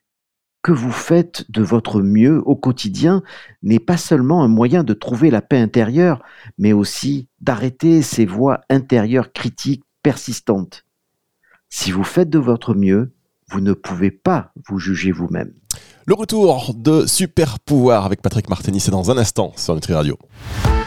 que 0.65 0.71
vous 0.71 0.91
faites 0.91 1.45
de 1.51 1.61
votre 1.61 2.01
mieux 2.01 2.41
au 2.43 2.55
quotidien 2.55 3.21
n'est 3.61 3.77
pas 3.77 3.97
seulement 3.97 4.41
un 4.41 4.47
moyen 4.47 4.83
de 4.83 4.95
trouver 4.95 5.29
la 5.29 5.43
paix 5.43 5.59
intérieure, 5.59 6.23
mais 6.57 6.73
aussi 6.73 7.27
d'arrêter 7.39 8.01
ces 8.01 8.25
voix 8.25 8.61
intérieures 8.71 9.31
critiques 9.31 9.83
persistantes. 10.01 10.83
Si 11.69 11.91
vous 11.91 12.03
faites 12.03 12.31
de 12.31 12.39
votre 12.39 12.73
mieux, 12.73 13.13
vous 13.51 13.61
ne 13.61 13.73
pouvez 13.73 14.09
pas 14.09 14.53
vous 14.67 14.79
juger 14.79 15.11
vous-même. 15.11 15.53
Le 16.07 16.15
retour 16.15 16.73
de 16.73 17.05
Super 17.05 17.59
Pouvoir 17.59 18.03
avec 18.03 18.23
Patrick 18.23 18.49
Martini, 18.49 18.79
c'est 18.79 18.89
dans 18.89 19.11
un 19.11 19.19
instant 19.19 19.53
sur 19.57 19.75
Nutri 19.75 19.93
Radio. 19.93 20.17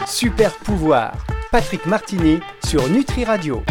Super 0.05 0.53
Pouvoir, 0.57 1.13
Patrick 1.53 1.85
Martini 1.85 2.39
sur 2.65 2.89
Nutri 2.89 3.23
Radio. 3.23 3.63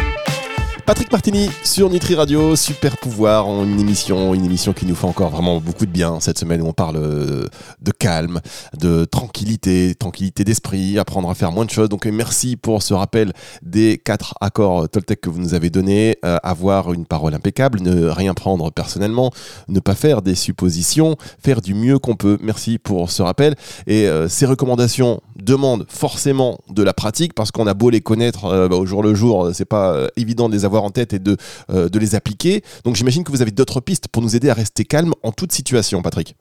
Patrick 0.88 1.12
Martini 1.12 1.50
sur 1.64 1.90
Nutri 1.90 2.14
Radio, 2.14 2.56
Super 2.56 2.96
Pouvoir, 2.96 3.46
une 3.62 3.78
émission, 3.78 4.32
une 4.32 4.46
émission 4.46 4.72
qui 4.72 4.86
nous 4.86 4.94
fait 4.94 5.06
encore 5.06 5.28
vraiment 5.28 5.60
beaucoup 5.60 5.84
de 5.84 5.90
bien 5.90 6.18
cette 6.18 6.38
semaine 6.38 6.62
où 6.62 6.66
on 6.66 6.72
parle 6.72 6.96
euh, 6.96 7.46
de 7.82 7.90
calme, 7.90 8.40
de 8.80 9.04
tranquillité, 9.04 9.94
tranquillité 9.94 10.44
d'esprit, 10.44 10.98
apprendre 10.98 11.28
à 11.28 11.34
faire 11.34 11.52
moins 11.52 11.66
de 11.66 11.70
choses. 11.70 11.90
Donc 11.90 12.06
merci 12.06 12.56
pour 12.56 12.82
ce 12.82 12.94
rappel 12.94 13.34
des 13.60 13.98
quatre 14.02 14.34
accords 14.40 14.88
Toltec 14.88 15.20
que 15.20 15.28
vous 15.28 15.40
nous 15.40 15.52
avez 15.52 15.68
donnés. 15.68 16.16
Euh, 16.24 16.38
avoir 16.42 16.94
une 16.94 17.04
parole 17.04 17.34
impeccable, 17.34 17.82
ne 17.82 18.06
rien 18.06 18.32
prendre 18.32 18.72
personnellement, 18.72 19.30
ne 19.68 19.80
pas 19.80 19.94
faire 19.94 20.22
des 20.22 20.34
suppositions, 20.34 21.16
faire 21.38 21.60
du 21.60 21.74
mieux 21.74 21.98
qu'on 21.98 22.16
peut. 22.16 22.38
Merci 22.40 22.78
pour 22.78 23.10
ce 23.10 23.20
rappel. 23.20 23.56
Et 23.86 24.08
euh, 24.08 24.26
ces 24.26 24.46
recommandations 24.46 25.20
demandent 25.36 25.84
forcément 25.90 26.60
de 26.70 26.82
la 26.82 26.94
pratique 26.94 27.34
parce 27.34 27.50
qu'on 27.50 27.66
a 27.66 27.74
beau 27.74 27.90
les 27.90 28.00
connaître 28.00 28.68
bah, 28.68 28.76
au 28.76 28.86
jour 28.86 29.02
le 29.02 29.14
jour, 29.14 29.50
c'est 29.52 29.66
pas 29.66 30.08
évident 30.16 30.48
de 30.48 30.54
les 30.54 30.64
avoir 30.64 30.77
en 30.84 30.90
tête 30.90 31.12
et 31.12 31.18
de, 31.18 31.36
euh, 31.70 31.88
de 31.88 31.98
les 31.98 32.14
appliquer. 32.14 32.62
Donc 32.84 32.96
j'imagine 32.96 33.24
que 33.24 33.30
vous 33.30 33.42
avez 33.42 33.50
d'autres 33.50 33.80
pistes 33.80 34.08
pour 34.08 34.22
nous 34.22 34.36
aider 34.36 34.50
à 34.50 34.54
rester 34.54 34.84
calme 34.84 35.12
en 35.22 35.32
toute 35.32 35.52
situation, 35.52 36.02
Patrick. 36.02 36.36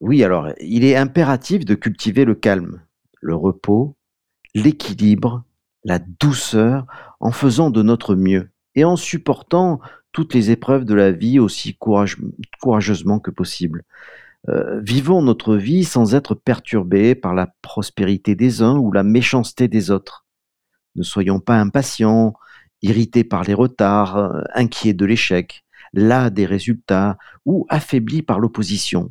Oui, 0.00 0.24
alors 0.24 0.48
il 0.60 0.84
est 0.84 0.96
impératif 0.96 1.64
de 1.64 1.74
cultiver 1.74 2.24
le 2.24 2.34
calme, 2.34 2.80
le 3.20 3.34
repos, 3.34 3.96
l'équilibre, 4.54 5.44
la 5.84 5.98
douceur, 5.98 6.86
en 7.20 7.32
faisant 7.32 7.70
de 7.70 7.82
notre 7.82 8.14
mieux 8.14 8.50
et 8.74 8.84
en 8.84 8.96
supportant 8.96 9.80
toutes 10.12 10.34
les 10.34 10.50
épreuves 10.50 10.84
de 10.84 10.94
la 10.94 11.10
vie 11.10 11.38
aussi 11.38 11.76
courageusement 11.78 13.18
que 13.18 13.30
possible. 13.30 13.84
Euh, 14.48 14.80
vivons 14.80 15.22
notre 15.22 15.56
vie 15.56 15.84
sans 15.84 16.14
être 16.14 16.34
perturbés 16.34 17.14
par 17.14 17.34
la 17.34 17.54
prospérité 17.62 18.34
des 18.34 18.60
uns 18.60 18.76
ou 18.76 18.90
la 18.92 19.04
méchanceté 19.04 19.68
des 19.68 19.90
autres. 19.90 20.26
Ne 20.96 21.02
soyons 21.02 21.40
pas 21.40 21.58
impatients, 21.58 22.34
irrité 22.82 23.24
par 23.24 23.44
les 23.44 23.54
retards, 23.54 24.16
euh, 24.16 24.42
inquiet 24.54 24.94
de 24.94 25.04
l'échec, 25.04 25.64
las 25.92 26.30
des 26.30 26.46
résultats 26.46 27.18
ou 27.44 27.66
affaibli 27.68 28.22
par 28.22 28.40
l'opposition. 28.40 29.10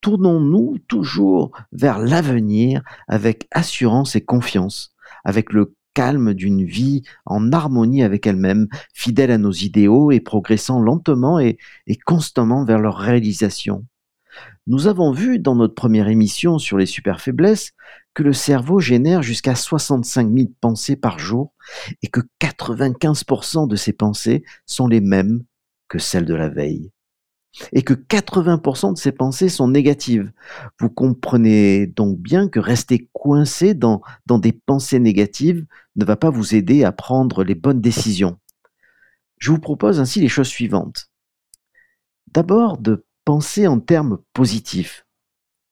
Tournons-nous 0.00 0.78
toujours 0.88 1.52
vers 1.72 1.98
l'avenir 1.98 2.82
avec 3.08 3.46
assurance 3.50 4.16
et 4.16 4.24
confiance, 4.24 4.94
avec 5.24 5.52
le 5.52 5.74
calme 5.94 6.34
d'une 6.34 6.64
vie 6.64 7.02
en 7.24 7.52
harmonie 7.52 8.02
avec 8.02 8.26
elle-même, 8.26 8.68
fidèle 8.92 9.30
à 9.30 9.38
nos 9.38 9.52
idéaux 9.52 10.10
et 10.10 10.20
progressant 10.20 10.80
lentement 10.80 11.38
et, 11.40 11.58
et 11.86 11.96
constamment 11.96 12.64
vers 12.64 12.78
leur 12.78 12.96
réalisation. 12.96 13.84
Nous 14.66 14.88
avons 14.88 15.12
vu 15.12 15.38
dans 15.38 15.54
notre 15.54 15.74
première 15.74 16.08
émission 16.08 16.58
sur 16.58 16.76
les 16.76 16.86
super 16.86 17.20
faiblesses 17.20 17.72
que 18.14 18.22
le 18.22 18.32
cerveau 18.32 18.80
génère 18.80 19.22
jusqu'à 19.22 19.54
65 19.54 20.30
000 20.30 20.48
pensées 20.60 20.96
par 20.96 21.18
jour 21.18 21.52
et 22.02 22.08
que 22.08 22.20
95% 22.40 23.68
de 23.68 23.76
ces 23.76 23.92
pensées 23.92 24.44
sont 24.66 24.86
les 24.86 25.00
mêmes 25.00 25.44
que 25.88 25.98
celles 25.98 26.24
de 26.24 26.34
la 26.34 26.48
veille. 26.48 26.90
Et 27.72 27.82
que 27.82 27.94
80% 27.94 28.92
de 28.92 28.98
ces 28.98 29.12
pensées 29.12 29.48
sont 29.48 29.68
négatives. 29.68 30.30
Vous 30.78 30.90
comprenez 30.90 31.86
donc 31.86 32.18
bien 32.18 32.48
que 32.48 32.60
rester 32.60 33.08
coincé 33.14 33.72
dans, 33.72 34.02
dans 34.26 34.38
des 34.38 34.52
pensées 34.52 34.98
négatives 34.98 35.64
ne 35.96 36.04
va 36.04 36.16
pas 36.16 36.28
vous 36.28 36.54
aider 36.54 36.84
à 36.84 36.92
prendre 36.92 37.44
les 37.44 37.54
bonnes 37.54 37.80
décisions. 37.80 38.38
Je 39.38 39.50
vous 39.50 39.58
propose 39.58 40.00
ainsi 40.00 40.20
les 40.20 40.28
choses 40.28 40.48
suivantes. 40.48 41.10
D'abord 42.32 42.76
de 42.76 43.06
penser 43.24 43.66
en 43.66 43.80
termes 43.80 44.18
positifs. 44.34 45.06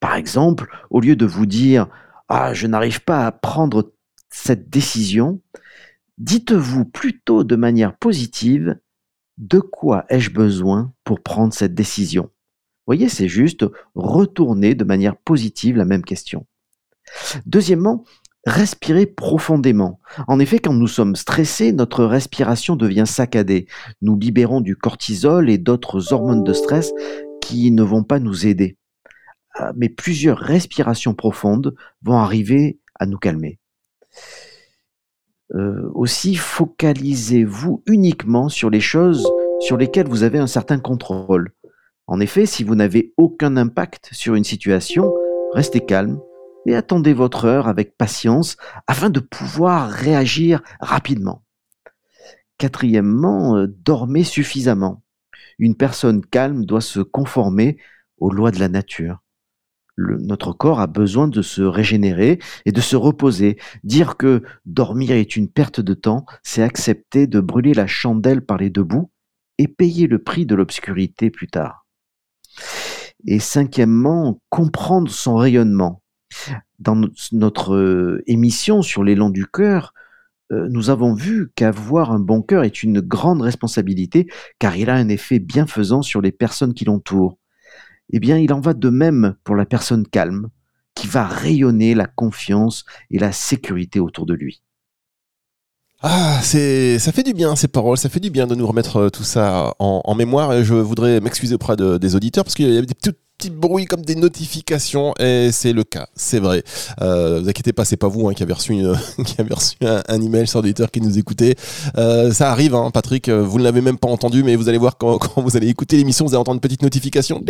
Par 0.00 0.14
exemple, 0.16 0.68
au 0.90 1.00
lieu 1.00 1.16
de 1.16 1.26
vous 1.26 1.46
dire 1.46 1.88
Ah, 2.28 2.52
je 2.52 2.66
n'arrive 2.66 3.02
pas 3.02 3.26
à 3.26 3.32
prendre 3.32 3.93
cette 4.34 4.68
décision, 4.68 5.40
dites-vous 6.18 6.84
plutôt 6.84 7.44
de 7.44 7.54
manière 7.54 7.96
positive 7.96 8.78
De 9.38 9.60
quoi 9.60 10.04
ai-je 10.08 10.30
besoin 10.30 10.92
pour 11.04 11.22
prendre 11.22 11.54
cette 11.54 11.74
décision? 11.74 12.30
Voyez, 12.86 13.08
c'est 13.08 13.28
juste 13.28 13.64
retourner 13.94 14.74
de 14.74 14.82
manière 14.84 15.16
positive 15.16 15.76
la 15.76 15.84
même 15.84 16.04
question. 16.04 16.46
Deuxièmement, 17.46 18.04
Respirez 18.46 19.06
profondément. 19.06 20.00
En 20.28 20.38
effet, 20.38 20.58
quand 20.58 20.74
nous 20.74 20.86
sommes 20.86 21.16
stressés, 21.16 21.72
notre 21.72 22.04
respiration 22.04 22.76
devient 22.76 23.06
saccadée. 23.06 23.66
Nous 24.02 24.18
libérons 24.18 24.60
du 24.60 24.76
cortisol 24.76 25.48
et 25.48 25.56
d'autres 25.56 26.12
hormones 26.12 26.44
de 26.44 26.52
stress 26.52 26.92
qui 27.40 27.70
ne 27.70 27.82
vont 27.82 28.04
pas 28.04 28.18
nous 28.18 28.46
aider. 28.46 28.76
Euh, 29.62 29.72
mais 29.76 29.88
plusieurs 29.88 30.36
respirations 30.36 31.14
profondes 31.14 31.74
vont 32.02 32.18
arriver 32.18 32.78
à 32.96 33.06
nous 33.06 33.16
calmer. 33.16 33.60
Euh, 35.54 35.88
aussi, 35.94 36.34
focalisez-vous 36.34 37.82
uniquement 37.86 38.48
sur 38.48 38.70
les 38.70 38.80
choses 38.80 39.26
sur 39.60 39.76
lesquelles 39.76 40.08
vous 40.08 40.22
avez 40.22 40.38
un 40.38 40.46
certain 40.46 40.78
contrôle. 40.78 41.52
En 42.06 42.20
effet, 42.20 42.44
si 42.46 42.64
vous 42.64 42.74
n'avez 42.74 43.14
aucun 43.16 43.56
impact 43.56 44.10
sur 44.12 44.34
une 44.34 44.44
situation, 44.44 45.12
restez 45.54 45.80
calme 45.80 46.20
et 46.66 46.74
attendez 46.74 47.12
votre 47.12 47.44
heure 47.44 47.68
avec 47.68 47.96
patience 47.96 48.56
afin 48.86 49.10
de 49.10 49.20
pouvoir 49.20 49.90
réagir 49.90 50.62
rapidement. 50.80 51.44
Quatrièmement, 52.58 53.56
euh, 53.56 53.66
dormez 53.66 54.24
suffisamment. 54.24 55.02
Une 55.58 55.76
personne 55.76 56.24
calme 56.24 56.64
doit 56.64 56.80
se 56.80 57.00
conformer 57.00 57.78
aux 58.18 58.30
lois 58.30 58.50
de 58.50 58.60
la 58.60 58.68
nature. 58.68 59.23
Notre 59.96 60.52
corps 60.52 60.80
a 60.80 60.86
besoin 60.86 61.28
de 61.28 61.42
se 61.42 61.62
régénérer 61.62 62.38
et 62.64 62.72
de 62.72 62.80
se 62.80 62.96
reposer. 62.96 63.58
Dire 63.84 64.16
que 64.16 64.42
dormir 64.66 65.12
est 65.12 65.36
une 65.36 65.48
perte 65.48 65.80
de 65.80 65.94
temps, 65.94 66.26
c'est 66.42 66.62
accepter 66.62 67.26
de 67.26 67.40
brûler 67.40 67.74
la 67.74 67.86
chandelle 67.86 68.42
par 68.42 68.58
les 68.58 68.70
deux 68.70 68.84
bouts 68.84 69.10
et 69.58 69.68
payer 69.68 70.06
le 70.06 70.18
prix 70.18 70.46
de 70.46 70.54
l'obscurité 70.54 71.30
plus 71.30 71.48
tard. 71.48 71.86
Et 73.26 73.38
cinquièmement, 73.38 74.40
comprendre 74.50 75.10
son 75.10 75.36
rayonnement. 75.36 76.02
Dans 76.78 77.00
notre 77.32 77.74
euh, 77.74 78.22
émission 78.26 78.82
sur 78.82 79.04
l'élan 79.04 79.30
du 79.30 79.46
cœur, 79.46 79.94
euh, 80.52 80.68
nous 80.70 80.90
avons 80.90 81.14
vu 81.14 81.50
qu'avoir 81.54 82.12
un 82.12 82.18
bon 82.18 82.42
cœur 82.42 82.64
est 82.64 82.82
une 82.82 83.00
grande 83.00 83.40
responsabilité 83.40 84.26
car 84.58 84.76
il 84.76 84.90
a 84.90 84.94
un 84.94 85.08
effet 85.08 85.38
bienfaisant 85.38 86.02
sur 86.02 86.20
les 86.20 86.32
personnes 86.32 86.74
qui 86.74 86.84
l'entourent. 86.84 87.38
Eh 88.10 88.20
bien, 88.20 88.38
il 88.38 88.52
en 88.52 88.60
va 88.60 88.74
de 88.74 88.90
même 88.90 89.36
pour 89.44 89.56
la 89.56 89.66
personne 89.66 90.06
calme, 90.06 90.48
qui 90.94 91.06
va 91.06 91.26
rayonner 91.26 91.94
la 91.94 92.06
confiance 92.06 92.84
et 93.10 93.18
la 93.18 93.32
sécurité 93.32 94.00
autour 94.00 94.26
de 94.26 94.34
lui. 94.34 94.62
Ah, 96.02 96.40
c'est, 96.42 96.98
ça 96.98 97.12
fait 97.12 97.22
du 97.22 97.32
bien 97.32 97.56
ces 97.56 97.66
paroles, 97.66 97.96
ça 97.96 98.10
fait 98.10 98.20
du 98.20 98.28
bien 98.28 98.46
de 98.46 98.54
nous 98.54 98.66
remettre 98.66 98.96
euh, 98.98 99.08
tout 99.08 99.24
ça 99.24 99.72
en, 99.78 100.14
mémoire. 100.14 100.52
Et 100.52 100.62
je 100.62 100.74
voudrais 100.74 101.20
m'excuser 101.20 101.54
auprès 101.54 101.76
des 101.76 102.14
auditeurs 102.14 102.44
parce 102.44 102.54
qu'il 102.54 102.70
y 102.70 102.76
a 102.76 102.82
des 102.82 102.94
petits 103.36 103.50
bruits 103.50 103.84
comme 103.84 104.02
des 104.02 104.14
notifications 104.14 105.14
et 105.18 105.50
c'est 105.52 105.72
le 105.72 105.84
cas, 105.84 106.06
c'est 106.14 106.38
vrai. 106.38 106.62
Euh, 107.00 107.40
vous 107.40 107.48
inquiétez 107.48 107.72
pas, 107.72 107.84
c'est 107.84 107.96
pas 107.96 108.08
vous 108.08 108.28
hein, 108.28 108.34
qui 108.34 108.42
avez 108.42 108.52
reçu, 108.52 108.72
une, 108.72 108.96
qui 109.24 109.40
avez 109.40 109.54
reçu 109.54 109.76
un, 109.82 110.20
email 110.20 110.46
sur 110.46 110.60
auditeur 110.60 110.90
qui 110.90 111.00
nous 111.00 111.18
écoutait. 111.18 111.56
Euh, 111.98 112.32
ça 112.32 112.50
arrive, 112.50 112.74
hein, 112.74 112.90
Patrick. 112.92 113.28
Vous 113.28 113.58
ne 113.58 113.64
l'avez 113.64 113.80
même 113.80 113.98
pas 113.98 114.08
entendu, 114.08 114.42
mais 114.42 114.56
vous 114.56 114.68
allez 114.68 114.78
voir 114.78 114.96
quand, 114.96 115.18
quand 115.34 115.42
vous 115.42 115.56
allez 115.56 115.68
écouter 115.68 115.96
l'émission, 115.96 116.24
vous 116.24 116.32
allez 116.32 116.40
entendre 116.40 116.56
une 116.56 116.60
petite 116.60 116.82
notification. 116.82 117.42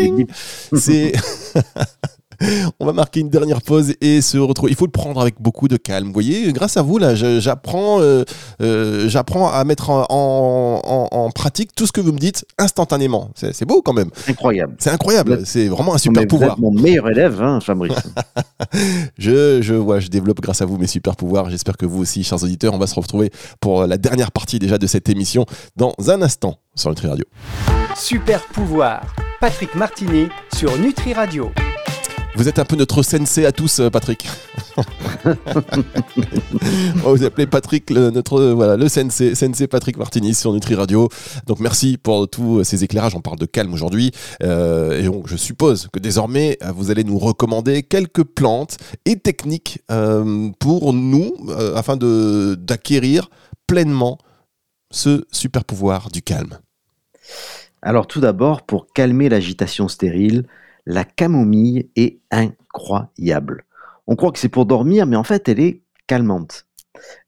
C'est 0.76 1.12
On 2.80 2.86
va 2.86 2.92
marquer 2.92 3.20
une 3.20 3.28
dernière 3.28 3.62
pause 3.62 3.94
et 4.00 4.20
se 4.20 4.38
retrouver. 4.38 4.72
Il 4.72 4.76
faut 4.76 4.86
le 4.86 4.90
prendre 4.90 5.20
avec 5.20 5.40
beaucoup 5.40 5.68
de 5.68 5.76
calme. 5.76 6.06
Vous 6.06 6.12
voyez, 6.12 6.52
grâce 6.52 6.76
à 6.76 6.82
vous, 6.82 6.98
là, 6.98 7.14
j'apprends, 7.14 8.00
euh, 8.00 8.24
euh, 8.60 9.08
j'apprends 9.08 9.50
à 9.50 9.64
mettre 9.64 9.90
en, 9.90 11.30
pratique 11.34 11.74
tout 11.74 11.86
ce 11.86 11.92
que 11.92 12.00
vous 12.00 12.12
me 12.12 12.18
dites 12.18 12.44
instantanément. 12.58 13.30
C'est 13.34 13.64
beau 13.64 13.82
quand 13.82 13.92
même. 13.92 14.10
Incroyable. 14.28 14.76
C'est 14.78 14.90
incroyable. 14.90 15.40
C'est 15.44 15.68
vraiment 15.68 15.94
un 15.94 15.98
super 15.98 16.26
pouvoir. 16.26 16.56
Vous 16.58 16.66
êtes 16.66 16.74
mon 16.74 16.80
meilleur 16.80 17.08
élève, 17.08 17.42
hein, 17.42 17.60
Fabrice. 17.60 17.94
je, 19.18 19.60
je 19.62 19.74
vois, 19.74 20.00
je 20.00 20.08
développe 20.08 20.40
grâce 20.40 20.62
à 20.62 20.66
vous 20.66 20.78
mes 20.78 20.86
super 20.86 21.16
pouvoirs. 21.16 21.50
J'espère 21.50 21.76
que 21.76 21.86
vous 21.86 22.00
aussi, 22.00 22.24
chers 22.24 22.42
auditeurs, 22.42 22.74
on 22.74 22.78
va 22.78 22.86
se 22.86 22.94
retrouver 22.94 23.30
pour 23.60 23.86
la 23.86 23.96
dernière 23.96 24.32
partie 24.32 24.58
déjà 24.58 24.78
de 24.78 24.86
cette 24.86 25.08
émission 25.08 25.46
dans 25.76 25.94
un 26.08 26.22
instant 26.22 26.58
sur 26.74 26.90
Nutri 26.90 27.08
Radio. 27.08 27.24
Super 27.96 28.42
pouvoir. 28.46 29.02
Patrick 29.40 29.74
Martini 29.74 30.28
sur 30.54 30.76
Nutri 30.78 31.12
Radio. 31.12 31.50
Vous 32.36 32.48
êtes 32.48 32.58
un 32.58 32.64
peu 32.64 32.74
notre 32.74 33.02
sensei 33.02 33.46
à 33.46 33.52
tous, 33.52 33.78
euh, 33.78 33.90
Patrick. 33.90 34.26
On 34.76 35.30
va 37.04 37.10
vous 37.10 37.24
appeler 37.24 37.46
Patrick, 37.46 37.90
le, 37.90 38.10
notre 38.10 38.42
voilà, 38.46 38.76
le 38.76 38.88
sensei, 38.88 39.36
sensei 39.36 39.68
Patrick 39.68 39.96
Martinis 39.96 40.34
sur 40.34 40.52
Nutri 40.52 40.74
Radio. 40.74 41.08
Donc 41.46 41.60
merci 41.60 41.96
pour 41.96 42.28
tous 42.28 42.64
ces 42.64 42.82
éclairages. 42.82 43.14
On 43.14 43.20
parle 43.20 43.38
de 43.38 43.46
calme 43.46 43.72
aujourd'hui, 43.72 44.10
euh, 44.42 45.00
et 45.00 45.04
donc 45.04 45.28
je 45.28 45.36
suppose 45.36 45.88
que 45.92 46.00
désormais 46.00 46.58
vous 46.74 46.90
allez 46.90 47.04
nous 47.04 47.18
recommander 47.18 47.84
quelques 47.84 48.24
plantes 48.24 48.78
et 49.04 49.16
techniques 49.16 49.78
euh, 49.92 50.50
pour 50.58 50.92
nous 50.92 51.36
afin 51.76 51.96
de 51.96 52.56
d'acquérir 52.58 53.30
pleinement 53.68 54.18
ce 54.90 55.24
super 55.30 55.64
pouvoir 55.64 56.10
du 56.10 56.22
calme. 56.22 56.58
Alors 57.80 58.08
tout 58.08 58.20
d'abord, 58.20 58.62
pour 58.62 58.86
calmer 58.92 59.28
l'agitation 59.28 59.86
stérile, 59.88 60.46
la 60.86 61.04
camomille 61.04 61.90
est 61.96 62.20
incroyable. 62.30 63.64
On 64.06 64.16
croit 64.16 64.32
que 64.32 64.38
c'est 64.38 64.48
pour 64.48 64.66
dormir, 64.66 65.06
mais 65.06 65.16
en 65.16 65.24
fait, 65.24 65.48
elle 65.48 65.60
est 65.60 65.82
calmante. 66.06 66.66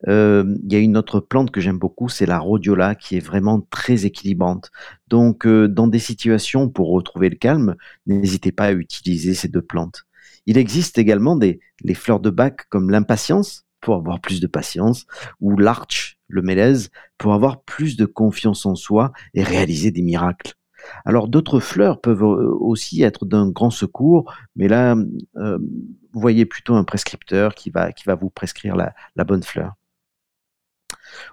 Euh, 0.08 0.56
il 0.64 0.72
y 0.72 0.76
a 0.76 0.78
une 0.78 0.96
autre 0.96 1.20
plante 1.20 1.50
que 1.50 1.60
j'aime 1.60 1.78
beaucoup, 1.78 2.08
c'est 2.08 2.26
la 2.26 2.38
rhodiola, 2.38 2.94
qui 2.94 3.16
est 3.16 3.20
vraiment 3.20 3.60
très 3.70 4.06
équilibrante. 4.06 4.70
Donc, 5.08 5.46
euh, 5.46 5.68
dans 5.68 5.86
des 5.86 5.98
situations 5.98 6.68
pour 6.68 6.90
retrouver 6.90 7.28
le 7.28 7.36
calme, 7.36 7.76
n'hésitez 8.06 8.52
pas 8.52 8.66
à 8.66 8.72
utiliser 8.72 9.34
ces 9.34 9.48
deux 9.48 9.62
plantes. 9.62 10.04
Il 10.46 10.58
existe 10.58 10.98
également 10.98 11.36
des 11.36 11.60
fleurs 11.94 12.20
de 12.20 12.30
bac 12.30 12.68
comme 12.68 12.90
l'impatience 12.90 13.64
pour 13.80 13.96
avoir 13.96 14.20
plus 14.20 14.40
de 14.40 14.46
patience, 14.46 15.06
ou 15.40 15.56
l'arch, 15.56 16.18
le 16.28 16.42
mélèze, 16.42 16.90
pour 17.18 17.34
avoir 17.34 17.62
plus 17.62 17.96
de 17.96 18.04
confiance 18.04 18.66
en 18.66 18.75
soi 18.75 19.12
et 19.34 19.42
réaliser 19.42 19.90
des 19.90 20.02
miracles. 20.02 20.55
Alors 21.05 21.28
d'autres 21.28 21.61
fleurs 21.61 22.00
peuvent 22.00 22.23
aussi 22.23 23.02
être 23.02 23.25
d'un 23.26 23.49
grand 23.49 23.71
secours, 23.71 24.33
mais 24.55 24.69
là, 24.69 24.97
vous 25.35 26.21
voyez 26.21 26.47
plutôt 26.47 26.75
un 26.75 26.85
prescripteur 26.85 27.55
qui 27.55 27.71
va, 27.71 27.93
qui 27.93 28.05
va 28.05 28.14
vous 28.14 28.31
prescrire 28.31 28.76
la, 28.76 29.25
bonne 29.25 29.43
fleur. 29.43 29.75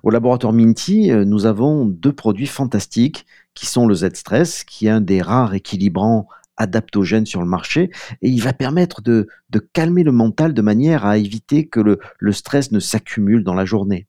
Au 0.03 0.09
laboratoire 0.09 0.53
Minty, 0.53 1.11
nous 1.11 1.45
avons 1.45 1.85
deux 1.85 2.13
produits 2.13 2.47
fantastiques 2.47 3.25
qui 3.53 3.65
sont 3.65 3.87
le 3.87 3.95
Z-Stress, 3.95 4.63
qui 4.63 4.87
est 4.87 4.91
un 4.91 5.01
des 5.01 5.21
rares 5.21 5.53
équilibrants 5.53 6.27
adaptogènes 6.57 7.25
sur 7.25 7.41
le 7.41 7.47
marché, 7.47 7.89
et 8.21 8.29
il 8.29 8.41
va 8.41 8.53
permettre 8.53 9.01
de, 9.01 9.27
calmer 9.73 10.03
le 10.03 10.11
mental 10.11 10.53
de 10.53 10.61
manière 10.61 11.05
à 11.05 11.17
éviter 11.17 11.67
que 11.67 11.79
le 11.79 12.31
stress 12.31 12.71
ne 12.71 12.79
s'accumule 12.79 13.43
dans 13.43 13.55
la 13.55 13.65
journée. 13.65 14.07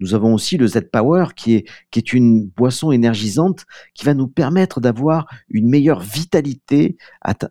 Nous 0.00 0.14
avons 0.14 0.34
aussi 0.34 0.56
le 0.56 0.66
Z-Power 0.66 1.28
qui 1.34 1.54
est, 1.54 1.68
qui 1.90 1.98
est 1.98 2.12
une 2.12 2.46
boisson 2.46 2.92
énergisante 2.92 3.66
qui 3.94 4.04
va 4.04 4.14
nous 4.14 4.28
permettre 4.28 4.80
d'avoir 4.80 5.26
une 5.48 5.68
meilleure 5.68 6.00
vitalité 6.00 6.96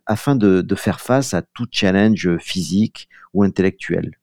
afin 0.06 0.34
de, 0.34 0.62
de 0.62 0.74
faire 0.74 1.00
face 1.00 1.34
à 1.34 1.42
tout 1.42 1.66
challenge 1.70 2.36
physique 2.38 3.08
ou 3.34 3.42
intellectuel. 3.42 4.18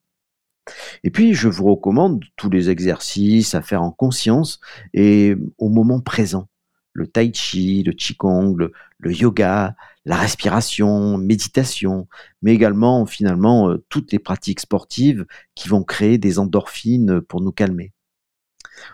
Et 1.04 1.12
puis, 1.12 1.34
je 1.36 1.48
vous 1.48 1.66
recommande 1.66 2.24
tous 2.36 2.50
les 2.50 2.70
exercices 2.70 3.54
à 3.54 3.62
faire 3.62 3.84
en 3.84 3.92
conscience 3.92 4.60
et 4.94 5.36
au 5.58 5.70
moment 5.70 6.00
présent. 6.00 6.48
Le 6.94 7.08
tai 7.08 7.32
chi, 7.34 7.84
le 7.84 7.92
qigong, 7.92 8.56
le, 8.56 8.72
le 9.00 9.14
yoga, 9.14 9.76
la 10.06 10.16
respiration, 10.16 11.18
méditation, 11.18 12.08
mais 12.42 12.54
également 12.54 13.06
finalement 13.06 13.70
euh, 13.70 13.84
toutes 13.90 14.12
les 14.12 14.20
pratiques 14.20 14.62
sportives 14.62 15.26
qui 15.56 15.68
vont 15.68 15.84
créer 15.84 16.18
des 16.18 16.40
endorphines 16.40 17.22
pour 17.22 17.42
nous 17.42 17.52
calmer. 17.52 17.92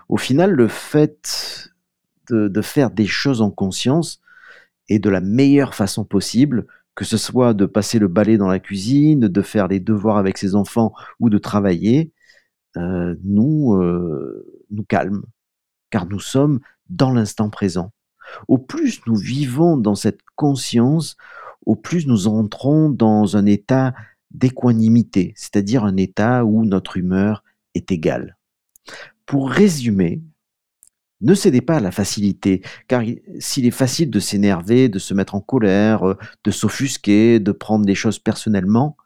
Au 0.09 0.17
final, 0.17 0.51
le 0.51 0.67
fait 0.67 1.71
de, 2.29 2.61
faire 2.61 2.91
des 2.91 3.07
choses 3.07 3.41
en 3.41 3.51
conscience 3.51 4.21
et 4.87 4.99
de 4.99 5.09
la 5.09 5.21
meilleure 5.21 5.75
façon 5.75 6.05
possible, 6.05 6.65
que 6.95 7.05
ce 7.05 7.17
soit 7.17 7.53
de 7.53 7.65
passer 7.65 7.99
le 7.99 8.07
balai 8.07 8.37
dans 8.37 8.47
la 8.47 8.59
cuisine, 8.59 9.27
de 9.27 9.41
faire 9.41 9.67
les 9.67 9.79
devoirs 9.79 10.17
avec 10.17 10.37
ses 10.37 10.55
enfants 10.55 10.93
ou 11.19 11.29
de 11.29 11.37
travailler, 11.37 12.11
euh, 12.77 13.15
nous, 13.23 13.75
euh, 13.75 14.63
nous 14.69 14.83
calme, 14.83 15.23
car 15.89 16.05
nous 16.05 16.19
sommes 16.19 16.59
dans 16.89 17.11
l'instant 17.11 17.49
présent. 17.49 17.91
Au 18.47 18.57
plus 18.57 19.01
nous 19.07 19.15
vivons 19.15 19.77
dans 19.77 19.95
cette 19.95 20.21
conscience, 20.35 21.17
au 21.65 21.75
plus 21.75 22.07
nous 22.07 22.27
entrons 22.27 22.89
dans 22.89 23.35
un 23.35 23.45
état 23.45 23.93
d'équanimité, 24.31 25.33
c'est-à-dire 25.35 25.83
un 25.83 25.97
état 25.97 26.45
où 26.45 26.65
notre 26.65 26.97
humeur 26.97 27.43
est 27.75 27.91
égale. 27.91 28.37
Pour 29.25 29.49
résumer, 29.49 30.21
ne 31.21 31.33
cédez 31.35 31.61
pas 31.61 31.77
à 31.77 31.79
la 31.79 31.91
facilité, 31.91 32.61
car 32.87 33.03
s'il 33.39 33.65
est 33.65 33.71
facile 33.71 34.09
de 34.09 34.19
s'énerver, 34.19 34.89
de 34.89 34.99
se 34.99 35.13
mettre 35.13 35.35
en 35.35 35.41
colère, 35.41 36.07
euh, 36.07 36.17
de 36.43 36.51
s'offusquer, 36.51 37.39
de 37.39 37.51
prendre 37.51 37.85
les 37.85 37.95
choses 37.95 38.19
personnellement, 38.19 38.97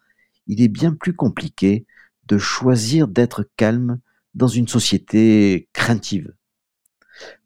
il 0.47 0.61
est 0.61 0.69
bien 0.69 0.93
plus 0.93 1.13
compliqué 1.13 1.85
de 2.27 2.37
choisir 2.37 3.07
d'être 3.07 3.47
calme 3.57 3.99
dans 4.33 4.47
une 4.47 4.67
société 4.67 5.69
craintive. 5.73 6.33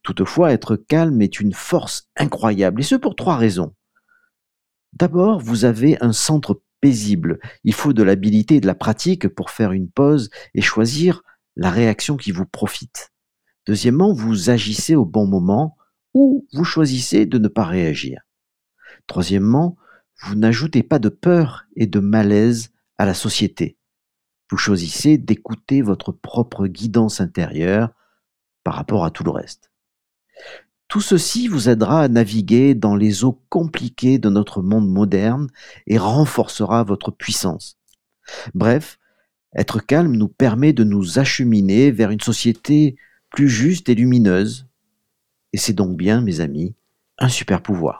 Toutefois, 0.03 0.53
être 0.53 0.75
calme 0.75 1.21
est 1.21 1.39
une 1.39 1.53
force 1.53 2.09
incroyable, 2.15 2.81
et 2.81 2.83
ce 2.83 2.95
pour 2.95 3.15
trois 3.15 3.37
raisons. 3.37 3.73
D'abord, 4.93 5.39
vous 5.39 5.65
avez 5.65 6.01
un 6.01 6.13
centre 6.13 6.61
paisible. 6.81 7.39
Il 7.63 7.73
faut 7.73 7.93
de 7.93 8.03
l'habilité 8.03 8.55
et 8.55 8.61
de 8.61 8.67
la 8.67 8.75
pratique 8.75 9.27
pour 9.27 9.51
faire 9.51 9.71
une 9.71 9.89
pause 9.89 10.29
et 10.55 10.61
choisir 10.61 11.21
la 11.59 11.71
réaction 11.71 12.15
qui 12.15 12.31
vous 12.31 12.45
profite. 12.45 13.11
Deuxièmement, 13.67 14.13
vous 14.13 14.49
agissez 14.49 14.95
au 14.95 15.03
bon 15.03 15.27
moment 15.27 15.75
ou 16.13 16.47
vous 16.53 16.63
choisissez 16.63 17.25
de 17.25 17.37
ne 17.37 17.49
pas 17.49 17.65
réagir. 17.65 18.21
Troisièmement, 19.07 19.75
vous 20.21 20.35
n'ajoutez 20.35 20.83
pas 20.83 20.99
de 20.99 21.09
peur 21.09 21.65
et 21.75 21.85
de 21.85 21.99
malaise 21.99 22.71
à 22.97 23.05
la 23.05 23.13
société. 23.13 23.77
Vous 24.49 24.57
choisissez 24.57 25.17
d'écouter 25.17 25.81
votre 25.81 26.13
propre 26.13 26.65
guidance 26.67 27.19
intérieure 27.19 27.89
par 28.63 28.75
rapport 28.75 29.03
à 29.03 29.11
tout 29.11 29.25
le 29.25 29.31
reste. 29.31 29.69
Tout 30.87 31.01
ceci 31.01 31.49
vous 31.49 31.67
aidera 31.67 32.03
à 32.03 32.07
naviguer 32.07 32.73
dans 32.73 32.95
les 32.95 33.25
eaux 33.25 33.43
compliquées 33.49 34.17
de 34.17 34.29
notre 34.29 34.61
monde 34.61 34.89
moderne 34.89 35.49
et 35.87 35.97
renforcera 35.97 36.85
votre 36.85 37.11
puissance. 37.11 37.77
Bref, 38.53 38.98
être 39.55 39.79
calme 39.79 40.15
nous 40.15 40.27
permet 40.27 40.73
de 40.73 40.83
nous 40.83 41.19
acheminer 41.19 41.91
vers 41.91 42.11
une 42.11 42.21
société 42.21 42.95
plus 43.31 43.49
juste 43.49 43.89
et 43.89 43.95
lumineuse. 43.95 44.67
Et 45.53 45.57
c'est 45.57 45.73
donc 45.73 45.97
bien, 45.97 46.21
mes 46.21 46.39
amis, 46.39 46.75
un 47.17 47.29
super 47.29 47.61
pouvoir. 47.61 47.99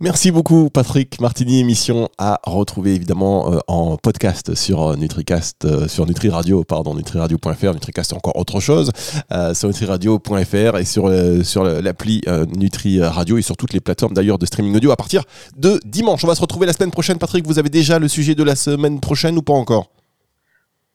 Merci 0.00 0.30
beaucoup 0.30 0.70
Patrick 0.70 1.20
Martini, 1.20 1.58
émission 1.58 2.08
à 2.18 2.40
retrouver 2.44 2.94
évidemment 2.94 3.52
euh, 3.52 3.58
en 3.66 3.96
podcast 3.96 4.54
sur 4.54 4.90
euh, 4.90 4.96
Nutricast, 4.96 5.64
euh, 5.64 5.88
sur 5.88 6.06
NutriRadio, 6.06 6.62
pardon, 6.62 6.94
nutriradio.fr, 6.94 7.74
Nutricast 7.74 8.10
c'est 8.10 8.16
encore 8.16 8.36
autre 8.36 8.60
chose, 8.60 8.92
sur 9.54 9.66
nutriradio.fr 9.66 10.78
et 10.78 10.84
sur, 10.84 11.10
sur 11.42 11.64
l'appli 11.64 12.22
Nutri 12.56 13.02
Radio 13.02 13.38
et 13.38 13.42
sur 13.42 13.56
toutes 13.56 13.72
les 13.72 13.80
plateformes 13.80 14.14
d'ailleurs 14.14 14.38
de 14.38 14.46
streaming 14.46 14.76
audio 14.76 14.92
à 14.92 14.96
partir 14.96 15.24
de 15.56 15.80
dimanche. 15.84 16.22
On 16.22 16.28
va 16.28 16.36
se 16.36 16.40
retrouver 16.40 16.66
la 16.66 16.72
semaine 16.72 16.92
prochaine 16.92 17.18
Patrick, 17.18 17.44
vous 17.44 17.58
avez 17.58 17.68
déjà 17.68 17.98
le 17.98 18.06
sujet 18.06 18.36
de 18.36 18.44
la 18.44 18.54
semaine 18.54 19.00
prochaine 19.00 19.36
ou 19.36 19.42
pas 19.42 19.54
encore? 19.54 19.90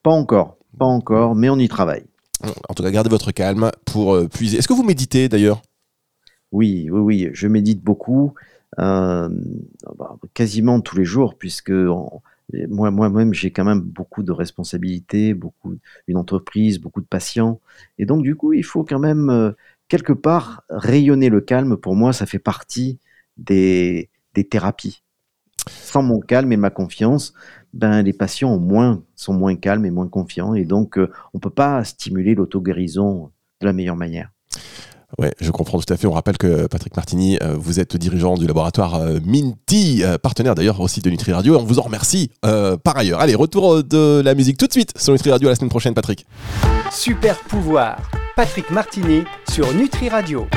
Pas 0.03 0.11
encore, 0.11 0.57
pas 0.77 0.85
encore, 0.85 1.35
mais 1.35 1.49
on 1.49 1.57
y 1.57 1.67
travaille. 1.67 2.05
En 2.69 2.73
tout 2.73 2.83
cas, 2.83 2.91
gardez 2.91 3.09
votre 3.09 3.31
calme 3.31 3.71
pour 3.85 4.13
euh, 4.13 4.27
puiser. 4.27 4.57
Est-ce 4.57 4.67
que 4.67 4.73
vous 4.73 4.83
méditez 4.83 5.29
d'ailleurs? 5.29 5.61
Oui, 6.51 6.89
oui, 6.91 6.99
oui, 6.99 7.29
je 7.33 7.47
médite 7.47 7.81
beaucoup. 7.81 8.33
bah, 8.77 9.29
quasiment 10.33 10.81
tous 10.81 10.97
les 10.97 11.05
jours, 11.05 11.35
puisque 11.35 11.71
moi, 12.69 12.91
moi-même, 12.91 13.33
j'ai 13.33 13.51
quand 13.51 13.63
même 13.63 13.81
beaucoup 13.81 14.23
de 14.23 14.31
responsabilités, 14.31 15.33
beaucoup, 15.33 15.75
une 16.07 16.17
entreprise, 16.17 16.79
beaucoup 16.79 17.01
de 17.01 17.07
patients. 17.07 17.59
Et 17.97 18.05
donc, 18.05 18.23
du 18.23 18.35
coup, 18.35 18.53
il 18.53 18.63
faut 18.63 18.83
quand 18.83 18.99
même, 18.99 19.29
euh, 19.29 19.51
quelque 19.87 20.13
part, 20.13 20.63
rayonner 20.69 21.29
le 21.29 21.41
calme. 21.41 21.77
Pour 21.77 21.95
moi, 21.95 22.13
ça 22.13 22.25
fait 22.25 22.39
partie 22.39 22.99
des, 23.37 24.09
des 24.33 24.43
thérapies. 24.43 25.03
Sans 25.67 26.03
mon 26.03 26.19
calme 26.19 26.51
et 26.51 26.57
ma 26.57 26.69
confiance, 26.69 27.33
ben, 27.73 28.01
les 28.01 28.13
patients 28.13 28.57
moins, 28.57 29.03
sont 29.15 29.33
moins 29.33 29.55
calmes 29.55 29.85
et 29.85 29.91
moins 29.91 30.07
confiants. 30.07 30.53
Et 30.53 30.65
donc, 30.65 30.97
euh, 30.97 31.11
on 31.33 31.37
ne 31.37 31.41
peut 31.41 31.49
pas 31.49 31.83
stimuler 31.83 32.35
l'auto-guérison 32.35 33.31
de 33.61 33.65
la 33.65 33.73
meilleure 33.73 33.95
manière. 33.95 34.29
Ouais, 35.19 35.33
je 35.39 35.51
comprends 35.51 35.79
tout 35.79 35.93
à 35.93 35.97
fait. 35.97 36.07
On 36.07 36.11
rappelle 36.11 36.37
que 36.37 36.67
Patrick 36.67 36.95
Martini, 36.95 37.37
euh, 37.41 37.55
vous 37.57 37.79
êtes 37.79 37.95
dirigeant 37.97 38.35
du 38.35 38.47
laboratoire 38.47 38.95
euh, 38.95 39.19
Minty, 39.23 40.03
euh, 40.03 40.17
partenaire 40.17 40.55
d'ailleurs 40.55 40.79
aussi 40.79 41.01
de 41.01 41.09
Nutri 41.09 41.31
Radio. 41.31 41.57
On 41.57 41.63
vous 41.63 41.79
en 41.79 41.83
remercie 41.83 42.31
par 42.41 42.97
ailleurs. 42.97 43.19
Allez, 43.19 43.35
retour 43.35 43.83
de 43.83 44.21
la 44.23 44.33
musique 44.33 44.57
tout 44.57 44.67
de 44.67 44.71
suite 44.71 44.93
sur 44.97 45.13
Nutri 45.13 45.31
Radio 45.31 45.49
la 45.49 45.55
semaine 45.55 45.69
prochaine, 45.69 45.93
Patrick. 45.93 46.25
Super 46.91 47.37
pouvoir, 47.39 47.97
Patrick 48.35 48.69
Martini 48.71 49.23
sur 49.49 49.71
Nutri 49.73 50.09
Radio. 50.09 50.47